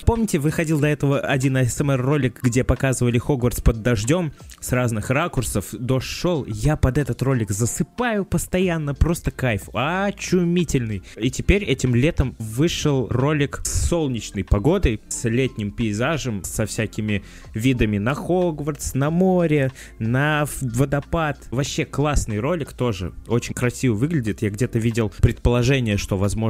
Помните, 0.05 0.37
выходил 0.37 0.79
до 0.79 0.87
этого 0.87 1.19
один 1.19 1.57
ASMR 1.57 1.95
ролик, 1.95 2.39
где 2.43 2.63
показывали 2.63 3.17
Хогвартс 3.17 3.61
под 3.61 3.81
дождем 3.81 4.33
с 4.59 4.71
разных 4.71 5.09
ракурсов. 5.09 5.65
Дождь 5.71 6.05
шел, 6.05 6.45
я 6.45 6.75
под 6.77 6.99
этот 6.99 7.23
ролик 7.23 7.49
засыпаю 7.49 8.23
постоянно, 8.23 8.93
просто 8.93 9.31
кайф. 9.31 9.63
Очумительный. 9.73 11.01
И 11.17 11.31
теперь 11.31 11.63
этим 11.63 11.95
летом 11.95 12.35
вышел 12.37 13.07
ролик 13.09 13.61
с 13.63 13.87
солнечной 13.87 14.43
погодой, 14.43 15.01
с 15.07 15.27
летним 15.27 15.71
пейзажем, 15.71 16.43
со 16.43 16.67
всякими 16.67 17.23
видами 17.55 17.97
на 17.97 18.13
Хогвартс, 18.13 18.93
на 18.93 19.09
море, 19.09 19.71
на 19.97 20.45
водопад. 20.61 21.39
Вообще 21.49 21.83
классный 21.83 22.39
ролик 22.39 22.73
тоже. 22.73 23.11
Очень 23.27 23.55
красиво 23.55 23.95
выглядит. 23.95 24.43
Я 24.43 24.51
где-то 24.51 24.77
видел 24.77 25.11
предположение, 25.19 25.97
что, 25.97 26.15
возможно, 26.15 26.44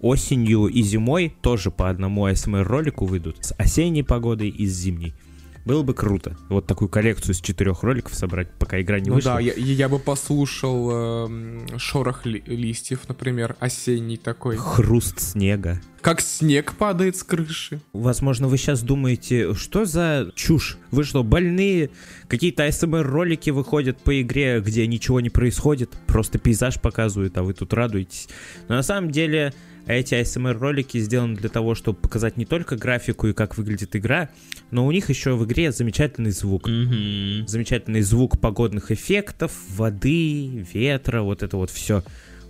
осенью 0.00 0.66
и 0.66 0.82
зимой 0.82 1.34
тоже 1.40 1.70
по 1.70 1.88
одному 1.88 2.28
ASMR 2.28 2.62
ролику 2.62 3.06
выйдут. 3.06 3.36
С 3.40 3.54
осенней 3.58 4.04
погодой 4.04 4.48
и 4.48 4.66
с 4.66 4.72
зимней. 4.76 5.14
Было 5.64 5.82
бы 5.82 5.92
круто. 5.94 6.36
Вот 6.48 6.66
такую 6.66 6.88
коллекцию 6.88 7.34
из 7.34 7.40
четырех 7.40 7.82
роликов 7.82 8.14
собрать, 8.14 8.50
пока 8.58 8.80
игра 8.80 8.98
не 8.98 9.10
Ну 9.10 9.16
вышла. 9.16 9.34
да, 9.34 9.40
я, 9.40 9.52
я 9.54 9.88
бы 9.88 9.98
послушал 9.98 10.90
эм, 11.26 11.66
шорох 11.78 12.24
ли- 12.26 12.42
листьев, 12.46 13.00
например, 13.08 13.56
осенний 13.60 14.16
такой. 14.16 14.56
Хруст 14.56 15.20
снега. 15.20 15.80
Как 16.00 16.22
снег 16.22 16.72
падает 16.76 17.16
с 17.16 17.22
крыши. 17.22 17.80
Возможно, 17.92 18.48
вы 18.48 18.56
сейчас 18.56 18.80
думаете, 18.82 19.54
что 19.54 19.84
за 19.84 20.32
чушь? 20.34 20.78
Вы 20.90 21.04
что, 21.04 21.22
больные? 21.22 21.90
Какие-то 22.26 22.66
ASMR-ролики 22.66 23.50
выходят 23.50 23.98
по 23.98 24.18
игре, 24.22 24.60
где 24.60 24.86
ничего 24.86 25.20
не 25.20 25.28
происходит, 25.28 25.90
просто 26.06 26.38
пейзаж 26.38 26.80
показывают, 26.80 27.36
а 27.36 27.42
вы 27.42 27.52
тут 27.52 27.74
радуетесь. 27.74 28.28
Но 28.68 28.76
на 28.76 28.82
самом 28.82 29.10
деле 29.10 29.52
эти 29.92 30.14
ASMR-ролики 30.14 30.98
сделаны 30.98 31.36
для 31.36 31.48
того, 31.48 31.74
чтобы 31.74 31.98
показать 31.98 32.36
не 32.36 32.44
только 32.44 32.76
графику 32.76 33.26
и 33.28 33.32
как 33.32 33.56
выглядит 33.56 33.96
игра, 33.96 34.28
но 34.70 34.86
у 34.86 34.92
них 34.92 35.08
еще 35.08 35.34
в 35.34 35.44
игре 35.44 35.72
замечательный 35.72 36.30
звук. 36.30 36.66
Замечательный 36.66 38.02
звук 38.02 38.40
погодных 38.40 38.90
эффектов, 38.90 39.52
воды, 39.68 40.66
ветра, 40.72 41.22
вот 41.22 41.42
это 41.42 41.56
вот 41.56 41.70
все. 41.70 42.02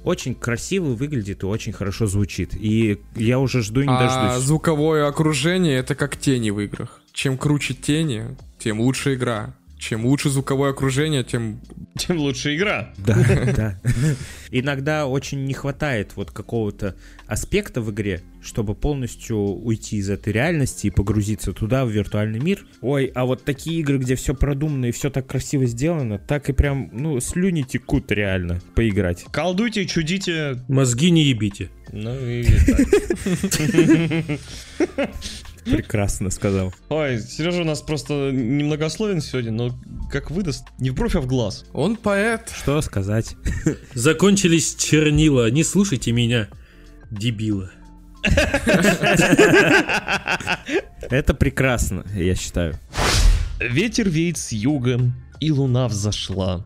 Очень 0.03 0.35
красиво 0.35 0.87
выглядит 0.94 1.42
и 1.42 1.46
очень 1.46 1.72
хорошо 1.72 2.07
звучит. 2.07 2.55
И 2.55 2.98
я 3.16 3.38
уже 3.38 3.62
жду 3.62 3.83
и 3.83 3.87
не 3.87 3.92
А 3.92 4.00
дождусь. 4.00 4.46
звуковое 4.46 5.07
окружение 5.07 5.76
это 5.79 5.94
как 5.94 6.16
тени 6.16 6.50
в 6.50 6.61
играх. 6.61 7.03
Чем 7.12 7.37
круче 7.37 7.74
тени, 7.74 8.37
тем 8.59 8.81
лучше 8.81 9.14
игра. 9.14 9.55
Чем 9.80 10.04
лучше 10.04 10.28
звуковое 10.28 10.70
окружение, 10.70 11.24
тем... 11.24 11.58
Тем 11.96 12.18
лучше 12.18 12.54
игра. 12.54 12.92
Да, 12.98 13.14
да. 13.56 13.80
Иногда 14.50 15.06
очень 15.06 15.46
не 15.46 15.54
хватает 15.54 16.12
вот 16.16 16.30
какого-то 16.30 16.96
аспекта 17.26 17.80
в 17.80 17.90
игре, 17.90 18.20
чтобы 18.42 18.74
полностью 18.74 19.38
уйти 19.38 19.96
из 19.96 20.10
этой 20.10 20.34
реальности 20.34 20.88
и 20.88 20.90
погрузиться 20.90 21.54
туда, 21.54 21.86
в 21.86 21.88
виртуальный 21.88 22.40
мир. 22.40 22.66
Ой, 22.82 23.10
а 23.14 23.24
вот 23.24 23.44
такие 23.44 23.80
игры, 23.80 23.96
где 23.96 24.16
все 24.16 24.34
продумано 24.34 24.84
и 24.84 24.92
все 24.92 25.08
так 25.08 25.26
красиво 25.26 25.64
сделано, 25.64 26.18
так 26.18 26.50
и 26.50 26.52
прям, 26.52 26.90
ну, 26.92 27.18
слюни 27.18 27.62
текут 27.62 28.12
реально 28.12 28.60
поиграть. 28.74 29.24
Колдуйте, 29.32 29.86
чудите. 29.86 30.62
Мозги 30.68 31.10
не 31.10 31.24
ебите. 31.24 31.70
Ну 31.90 32.14
и 32.28 32.44
так. 32.44 34.40
Прекрасно 35.64 36.30
сказал. 36.30 36.72
Ой, 36.88 37.20
Сережа 37.20 37.62
у 37.62 37.64
нас 37.64 37.82
просто 37.82 38.30
немногословен 38.32 39.20
сегодня, 39.20 39.52
но 39.52 39.78
как 40.10 40.30
выдаст, 40.30 40.64
не 40.78 40.90
в 40.90 40.94
бровь, 40.94 41.16
а 41.16 41.20
в 41.20 41.26
глаз. 41.26 41.64
Он 41.72 41.96
поэт. 41.96 42.50
Что 42.56 42.80
сказать? 42.82 43.36
Закончились 43.94 44.74
чернила, 44.76 45.50
не 45.50 45.64
слушайте 45.64 46.12
меня, 46.12 46.48
дебила. 47.10 47.70
Это 51.10 51.34
прекрасно, 51.34 52.04
я 52.14 52.34
считаю. 52.34 52.78
Ветер 53.58 54.08
веет 54.08 54.38
с 54.38 54.52
юга, 54.52 55.00
и 55.40 55.50
луна 55.50 55.88
взошла. 55.88 56.64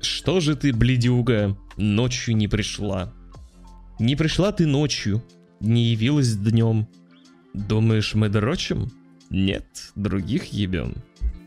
Что 0.00 0.40
же 0.40 0.54
ты, 0.56 0.72
бледюга, 0.72 1.56
ночью 1.76 2.36
не 2.36 2.48
пришла? 2.48 3.12
Не 3.98 4.14
пришла 4.16 4.52
ты 4.52 4.66
ночью, 4.66 5.22
не 5.60 5.86
явилась 5.86 6.36
днем. 6.36 6.88
Думаешь, 7.66 8.14
мы 8.14 8.28
дрочим? 8.28 8.90
Нет, 9.30 9.64
других 9.94 10.46
ебем. 10.46 10.94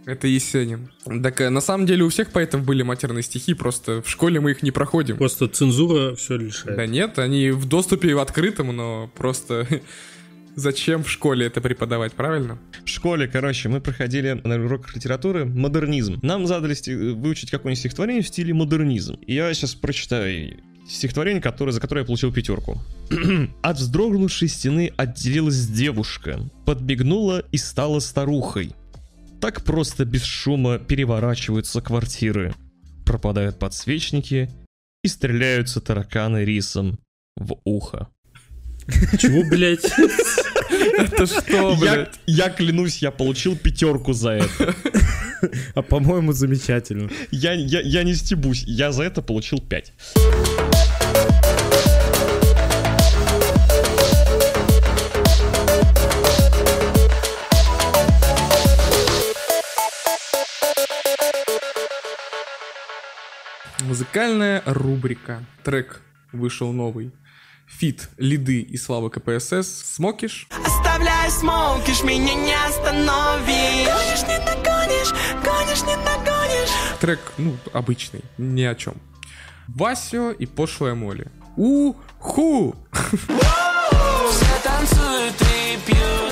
Это 0.06 0.28
Есенин. 0.28 0.90
Так 1.24 1.42
э, 1.42 1.50
на 1.50 1.62
самом 1.62 1.86
деле 1.86 2.04
у 2.04 2.10
всех 2.10 2.32
поэтов 2.32 2.66
были 2.66 2.82
матерные 2.82 3.22
стихи, 3.24 3.54
просто 3.54 4.02
в 4.02 4.10
школе 4.10 4.40
мы 4.40 4.52
их 4.52 4.64
не 4.64 4.72
проходим. 4.72 5.18
Просто 5.18 5.48
цензура 5.48 6.16
все 6.16 6.38
Да 6.38 6.44
решает. 6.44 6.90
нет, 6.90 7.20
они 7.20 7.52
в 7.52 7.66
доступе 7.68 8.14
в 8.16 8.20
открытом, 8.20 8.76
но 8.76 9.12
просто 9.16 9.68
зачем 10.56 11.04
в 11.04 11.10
школе 11.10 11.46
это 11.46 11.62
преподавать, 11.62 12.14
правильно? 12.14 12.58
В 12.84 12.90
школе, 12.90 13.28
короче, 13.28 13.70
мы 13.70 13.80
проходили 13.80 14.42
на 14.44 14.56
уроках 14.56 14.96
литературы 14.96 15.46
модернизм. 15.46 16.20
Нам 16.24 16.48
задали 16.48 16.76
выучить 17.14 17.52
какое-нибудь 17.52 17.80
стихотворение 17.80 18.24
в 18.24 18.28
стиле 18.28 18.54
модернизм. 18.56 19.16
И 19.28 19.36
я 19.36 19.54
сейчас 19.54 19.76
прочитаю 19.76 20.58
стихотворение, 20.92 21.42
которое, 21.42 21.72
за 21.72 21.80
которое 21.80 22.02
я 22.02 22.06
получил 22.06 22.32
пятерку. 22.34 22.82
От 23.62 23.78
вздрогнувшей 23.78 24.48
стены 24.48 24.92
отделилась 24.98 25.68
девушка, 25.68 26.40
подбегнула 26.66 27.44
и 27.52 27.58
стала 27.58 28.00
старухой. 28.00 28.74
Так 29.40 29.64
просто 29.64 30.06
без 30.06 30.24
шума 30.24 30.78
переворачиваются 30.78 31.82
квартиры. 31.82 32.54
Пропадают 33.06 33.58
подсвечники 33.58 34.50
и 35.04 35.08
стреляются 35.08 35.82
тараканы 35.82 36.46
рисом 36.46 37.00
в 37.36 37.58
ухо. 37.64 38.08
Чего, 39.18 39.44
блядь? 39.50 39.86
Это 40.98 41.26
что, 41.26 41.72
Я, 41.74 41.94
блядь? 41.96 42.20
я 42.28 42.50
клянусь, 42.50 42.98
я 43.02 43.12
получил 43.12 43.56
пятерку 43.56 44.14
за 44.14 44.32
это. 44.32 44.76
А 45.74 45.82
по-моему, 45.82 46.34
замечательно. 46.34 47.10
Я, 47.32 47.54
я, 47.54 47.82
я 47.82 48.04
не 48.04 48.14
стебусь, 48.14 48.64
я 48.68 48.92
за 48.92 49.04
это 49.04 49.22
получил 49.22 49.60
5. 49.60 49.94
Музыкальная 63.92 64.64
рубрика. 64.66 65.44
Трек 65.66 66.02
вышел 66.32 66.72
новый. 66.72 67.12
Фит, 67.68 68.08
лиды 68.16 68.62
и 68.62 68.78
слава 68.78 69.10
КПСС. 69.10 69.68
Смокиш. 69.96 70.48
Оставляй 70.66 71.30
смолкишь, 71.30 72.02
меня 72.02 72.34
не 72.34 72.54
остановишь 72.54 73.90
Гонишь, 73.90 74.22
не 74.30 74.38
догонишь, 74.46 75.12
гонишь, 75.44 75.82
не 75.82 75.96
догонишь 76.06 76.70
Трек, 77.02 77.20
ну, 77.38 77.58
обычный, 77.74 78.22
ни 78.38 78.64
о 78.64 78.76
чем. 78.76 78.96
Васио 79.68 80.32
и 80.32 80.46
пошлая 80.46 80.96
Молли. 80.96 81.28
У-ху! 81.58 82.74
Все 82.94 84.62
танцуют 84.64 85.36
и 85.42 85.78
пьют 85.86 86.31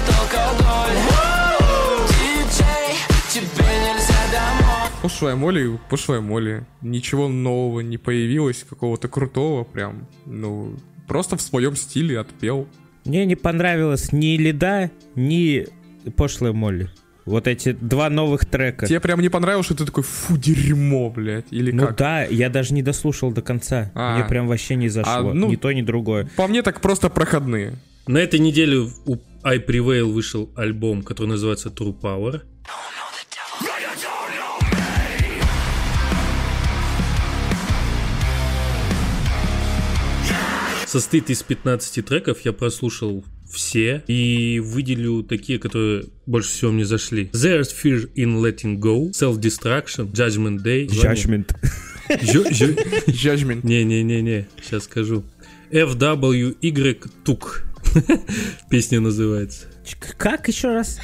Пошлая 5.01 5.35
Молли, 5.35 5.79
пошлая 5.89 6.19
Молли. 6.19 6.65
Ничего 6.81 7.29
нового 7.29 7.79
не 7.79 7.97
появилось, 7.97 8.65
какого-то 8.69 9.07
крутого 9.07 9.63
прям. 9.63 10.07
Ну, 10.25 10.75
просто 11.07 11.37
в 11.37 11.41
своем 11.41 11.75
стиле 11.77 12.19
отпел. 12.19 12.67
Мне 13.05 13.25
не 13.25 13.35
понравилось 13.35 14.11
ни 14.11 14.35
Лида, 14.37 14.91
ни 15.15 15.67
Пошлая 16.17 16.51
Молли. 16.51 16.89
Вот 17.25 17.47
эти 17.47 17.71
два 17.73 18.09
новых 18.09 18.45
трека. 18.45 18.87
Тебе 18.87 18.99
прям 18.99 19.21
не 19.21 19.29
понравилось, 19.29 19.67
что 19.67 19.75
ты 19.75 19.85
такой, 19.85 20.03
фу, 20.03 20.35
дерьмо, 20.35 21.09
блядь, 21.09 21.45
или 21.51 21.71
Ну 21.71 21.87
как? 21.87 21.97
да, 21.97 22.23
я 22.23 22.49
даже 22.49 22.73
не 22.73 22.81
дослушал 22.81 23.31
до 23.31 23.41
конца. 23.41 23.91
А. 23.95 24.15
Мне 24.17 24.27
прям 24.27 24.47
вообще 24.47 24.75
не 24.75 24.89
зашло. 24.89 25.29
А, 25.29 25.33
ну- 25.33 25.49
Ни 25.49 25.55
то, 25.55 25.71
ни 25.71 25.81
другое. 25.81 26.27
По 26.35 26.47
мне 26.47 26.61
так 26.61 26.81
просто 26.81 27.09
проходные. 27.09 27.75
На 28.07 28.17
этой 28.17 28.39
неделе 28.39 28.89
у 29.05 29.17
I 29.43 29.59
Prevail 29.59 30.11
вышел 30.11 30.49
альбом, 30.55 31.03
который 31.03 31.27
называется 31.27 31.69
True 31.69 31.97
Power. 31.97 32.41
Состоит 40.89 41.29
из 41.29 41.43
15 41.43 42.03
треков, 42.03 42.39
я 42.45 42.51
прослушал 42.51 43.23
все 43.47 44.03
и 44.07 44.59
выделю 44.59 45.21
такие, 45.21 45.59
которые 45.59 46.05
больше 46.25 46.49
всего 46.49 46.71
мне 46.71 46.83
зашли. 46.83 47.29
There's 47.31 47.69
Fear 47.83 48.11
in 48.15 48.41
Letting 48.41 48.79
Go, 48.79 49.11
Self-Destruction, 49.11 50.11
Judgment 50.11 50.63
Day. 50.63 50.87
Judgment. 50.87 51.55
Judgment. 52.09 53.59
Не-не-не-не, 53.61 54.47
сейчас 54.63 54.85
скажу. 54.85 55.23
FWY 55.69 57.11
Тук. 57.23 57.65
Песня 58.71 58.99
называется. 58.99 59.67
Как 60.17 60.47
еще 60.47 60.69
раз? 60.69 60.99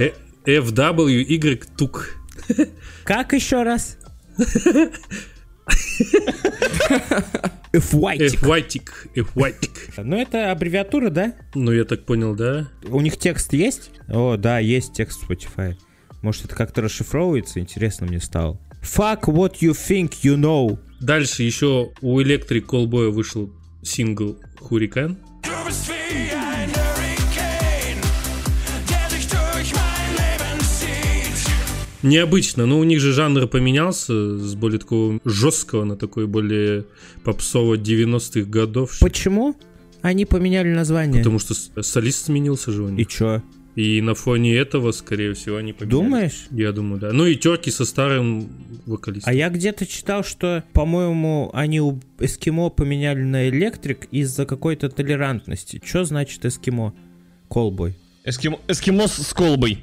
Э, 0.00 0.12
FWY 0.46 1.62
Тук. 1.76 2.16
Как 3.04 3.34
еще 3.34 3.64
раз? 3.64 3.98
Фуайтик. 7.72 8.40
Фвайтик. 8.40 9.08
Фвайтик. 9.14 9.94
Ну 9.96 10.16
это 10.16 10.50
аббревиатура, 10.50 11.10
да? 11.10 11.34
Ну, 11.54 11.72
я 11.72 11.84
так 11.84 12.04
понял, 12.04 12.34
да? 12.34 12.68
У 12.88 13.00
них 13.00 13.16
текст 13.16 13.52
есть? 13.52 13.90
О, 14.08 14.36
да, 14.36 14.58
есть 14.58 14.92
текст 14.92 15.22
в 15.22 15.30
Spotify. 15.30 15.76
Может, 16.22 16.46
это 16.46 16.54
как-то 16.54 16.82
расшифровывается? 16.82 17.60
Интересно 17.60 18.06
мне 18.06 18.20
стало. 18.20 18.58
Fuck 18.82 19.24
what 19.24 19.56
you 19.60 19.72
think 19.72 20.14
you 20.22 20.36
know. 20.36 20.78
Дальше 21.00 21.42
еще 21.42 21.92
у 22.00 22.20
Electric 22.20 22.66
Callboy 22.66 23.10
вышел 23.10 23.52
сингл 23.82 24.38
Hurricane. 24.60 25.16
Du 25.42 26.45
Необычно, 32.06 32.66
но 32.66 32.78
у 32.78 32.84
них 32.84 33.00
же 33.00 33.12
жанр 33.12 33.48
поменялся 33.48 34.38
с 34.38 34.54
более 34.54 34.78
такого 34.78 35.18
жесткого 35.24 35.84
на 35.84 35.96
такой 35.96 36.26
более 36.26 36.84
попсово 37.24 37.74
90-х 37.74 38.48
годов. 38.48 38.96
Почему 39.00 39.56
они 40.02 40.24
поменяли 40.24 40.68
название? 40.68 41.18
Потому 41.18 41.38
что 41.38 41.54
солист 41.82 42.26
сменился 42.26 42.70
же 42.70 42.84
у 42.84 42.88
И 42.88 42.92
них. 42.92 43.08
чё? 43.08 43.42
И 43.74 44.00
на 44.00 44.14
фоне 44.14 44.54
этого, 44.56 44.92
скорее 44.92 45.34
всего, 45.34 45.56
они 45.56 45.74
поменялись. 45.74 46.00
Думаешь? 46.04 46.46
Я 46.50 46.72
думаю, 46.72 46.98
да. 46.98 47.12
Ну 47.12 47.26
и 47.26 47.34
терки 47.34 47.70
со 47.70 47.84
старым 47.84 48.48
вокалистом. 48.86 49.30
А 49.30 49.34
я 49.34 49.50
где-то 49.50 49.84
читал, 49.84 50.24
что, 50.24 50.64
по-моему, 50.72 51.50
они 51.52 51.82
у 51.82 52.00
эскимо 52.18 52.70
поменяли 52.70 53.20
на 53.22 53.48
электрик 53.50 54.06
из-за 54.10 54.46
какой-то 54.46 54.88
толерантности. 54.88 55.82
Что 55.84 56.04
значит 56.04 56.44
эскимо? 56.46 56.94
Колбой. 57.50 57.98
Эскимо, 58.24 58.58
эскимос 58.66 59.12
с 59.18 59.34
колбой. 59.34 59.80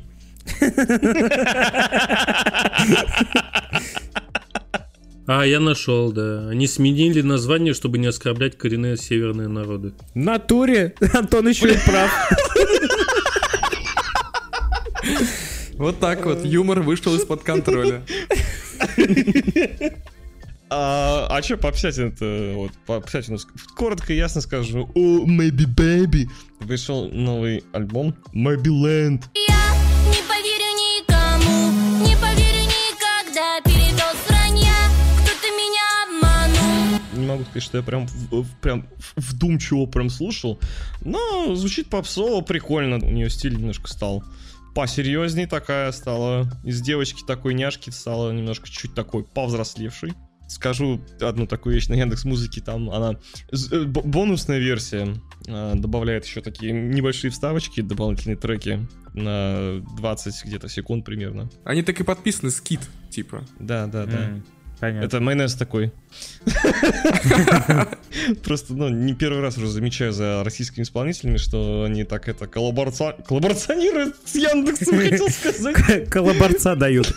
А, 5.25 5.43
я 5.45 5.61
нашел, 5.61 6.11
да. 6.11 6.49
Они 6.49 6.67
сменили 6.67 7.21
название, 7.21 7.73
чтобы 7.73 7.97
не 7.97 8.07
оскорблять 8.07 8.57
коренные 8.57 8.97
северные 8.97 9.47
народы. 9.47 9.93
Натуре? 10.13 10.95
Антон 11.13 11.47
еще 11.47 11.73
и 11.73 11.77
прав. 11.85 12.11
Вот 15.75 15.99
так 15.99 16.25
вот, 16.25 16.45
юмор 16.45 16.81
вышел 16.81 17.15
из-под 17.15 17.43
контроля. 17.43 18.03
А, 20.69 21.27
а 21.29 21.41
что 21.43 21.57
по 21.57 21.71
Псятину-то? 21.71 22.53
Вот, 22.55 22.71
по 22.87 22.99
Псятину 22.99 23.37
коротко 23.75 24.11
и 24.11 24.17
ясно 24.17 24.41
скажу. 24.41 24.89
О, 24.95 25.25
Maybe 25.25 25.67
Baby. 25.67 26.27
Вышел 26.59 27.09
новый 27.09 27.63
альбом 27.73 28.15
Maybe 28.33 28.69
Land. 28.69 29.23
Я 29.47 29.62
могу 37.33 37.43
сказать, 37.45 37.63
что 37.63 37.77
я 37.77 37.83
прям, 37.83 38.07
прям 38.61 38.87
вдумчиво 39.15 39.85
прям 39.85 40.09
слушал. 40.09 40.59
Но 41.03 41.55
звучит 41.55 41.89
попсово, 41.89 42.41
прикольно. 42.41 42.97
У 42.97 43.11
нее 43.11 43.29
стиль 43.29 43.55
немножко 43.55 43.87
стал 43.87 44.23
посерьезней 44.75 45.45
такая 45.45 45.91
стала. 45.91 46.47
Из 46.63 46.81
девочки 46.81 47.23
такой 47.25 47.53
няшки 47.53 47.89
стала 47.91 48.31
немножко 48.31 48.67
чуть 48.69 48.93
такой 48.95 49.23
повзрослевшей. 49.23 50.13
Скажу 50.47 50.99
одну 51.21 51.47
такую 51.47 51.75
вещь 51.75 51.87
на 51.87 51.93
Яндекс 51.93 52.25
Музыке, 52.25 52.61
там 52.61 52.89
она 52.89 53.17
э, 53.51 53.83
б- 53.85 54.01
бонусная 54.03 54.59
версия 54.59 55.15
э, 55.47 55.71
добавляет 55.75 56.25
еще 56.25 56.41
такие 56.41 56.71
небольшие 56.73 57.31
вставочки, 57.31 57.81
дополнительные 57.81 58.35
треки 58.35 58.85
на 59.13 59.79
20 59.97 60.45
где-то 60.45 60.67
секунд 60.69 61.05
примерно. 61.05 61.49
Они 61.63 61.81
так 61.81 61.99
и 61.99 62.03
подписаны 62.03 62.51
скит, 62.51 62.81
типа. 63.09 63.43
Да, 63.59 63.87
да, 63.87 64.05
да. 64.05 64.41
Понятно. 64.83 65.05
Это 65.05 65.21
майонез 65.21 65.53
такой. 65.55 65.93
Просто, 68.43 68.73
ну, 68.73 68.89
не 68.89 69.13
первый 69.13 69.39
раз 69.41 69.57
уже 69.57 69.69
замечаю 69.69 70.11
за 70.11 70.43
российскими 70.43 70.83
исполнителями, 70.83 71.37
что 71.37 71.85
они 71.85 72.03
так 72.03 72.27
это 72.27 72.47
коллаборационируют 72.47 74.17
с 74.25 74.35
Яндексом, 74.35 74.97
хотел 74.99 75.29
сказать. 75.29 76.09
Коллаборца 76.09 76.75
дают. 76.75 77.13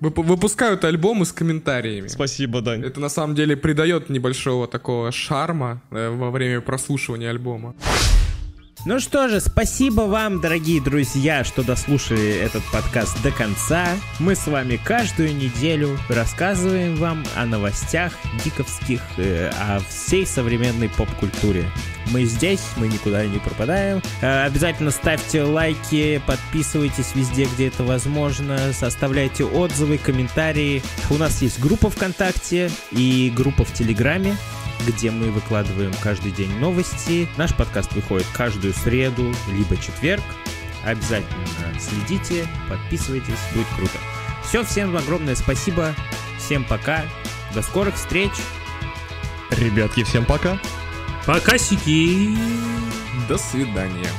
Вып- 0.00 0.22
выпускают 0.22 0.82
альбомы 0.84 1.26
с 1.26 1.32
комментариями. 1.32 2.08
Спасибо, 2.08 2.62
Дань. 2.62 2.82
Это 2.86 3.00
на 3.00 3.10
самом 3.10 3.34
деле 3.34 3.54
придает 3.54 4.08
небольшого 4.08 4.66
такого 4.66 5.12
шарма 5.12 5.82
э, 5.90 6.08
во 6.08 6.30
время 6.30 6.62
прослушивания 6.62 7.28
альбома. 7.28 7.74
Ну 8.88 9.00
что 9.00 9.28
же, 9.28 9.38
спасибо 9.38 10.00
вам, 10.00 10.40
дорогие 10.40 10.80
друзья, 10.80 11.44
что 11.44 11.62
дослушали 11.62 12.26
этот 12.38 12.62
подкаст 12.72 13.22
до 13.22 13.30
конца. 13.30 13.86
Мы 14.18 14.34
с 14.34 14.46
вами 14.46 14.80
каждую 14.82 15.36
неделю 15.36 15.98
рассказываем 16.08 16.96
вам 16.96 17.22
о 17.36 17.44
новостях 17.44 18.14
гиковских, 18.42 19.02
э, 19.18 19.50
о 19.60 19.80
всей 19.80 20.24
современной 20.24 20.88
поп-культуре. 20.88 21.66
Мы 22.12 22.24
здесь, 22.24 22.62
мы 22.78 22.88
никуда 22.88 23.26
не 23.26 23.36
пропадаем. 23.36 24.00
Э, 24.22 24.46
обязательно 24.46 24.90
ставьте 24.90 25.42
лайки, 25.42 26.22
подписывайтесь 26.26 27.14
везде, 27.14 27.44
где 27.44 27.68
это 27.68 27.84
возможно, 27.84 28.72
составляйте 28.72 29.44
отзывы, 29.44 29.98
комментарии. 29.98 30.82
У 31.10 31.18
нас 31.18 31.42
есть 31.42 31.60
группа 31.60 31.90
ВКонтакте 31.90 32.70
и 32.90 33.30
группа 33.36 33.66
в 33.66 33.74
Телеграме 33.74 34.34
где 34.86 35.10
мы 35.10 35.30
выкладываем 35.30 35.92
каждый 36.02 36.32
день 36.32 36.50
новости. 36.58 37.28
Наш 37.36 37.54
подкаст 37.54 37.92
выходит 37.92 38.26
каждую 38.32 38.72
среду, 38.74 39.34
либо 39.52 39.76
четверг. 39.76 40.22
Обязательно 40.84 41.46
следите, 41.78 42.46
подписывайтесь, 42.68 43.34
будет 43.54 43.66
круто. 43.76 43.98
Все, 44.44 44.64
всем 44.64 44.96
огромное 44.96 45.34
спасибо, 45.34 45.94
всем 46.38 46.64
пока, 46.64 47.04
до 47.54 47.62
скорых 47.62 47.96
встреч. 47.96 48.32
Ребятки, 49.50 50.04
всем 50.04 50.24
пока. 50.24 50.58
Пока, 51.26 51.58
сики! 51.58 52.36
До 53.28 53.36
свидания. 53.36 54.10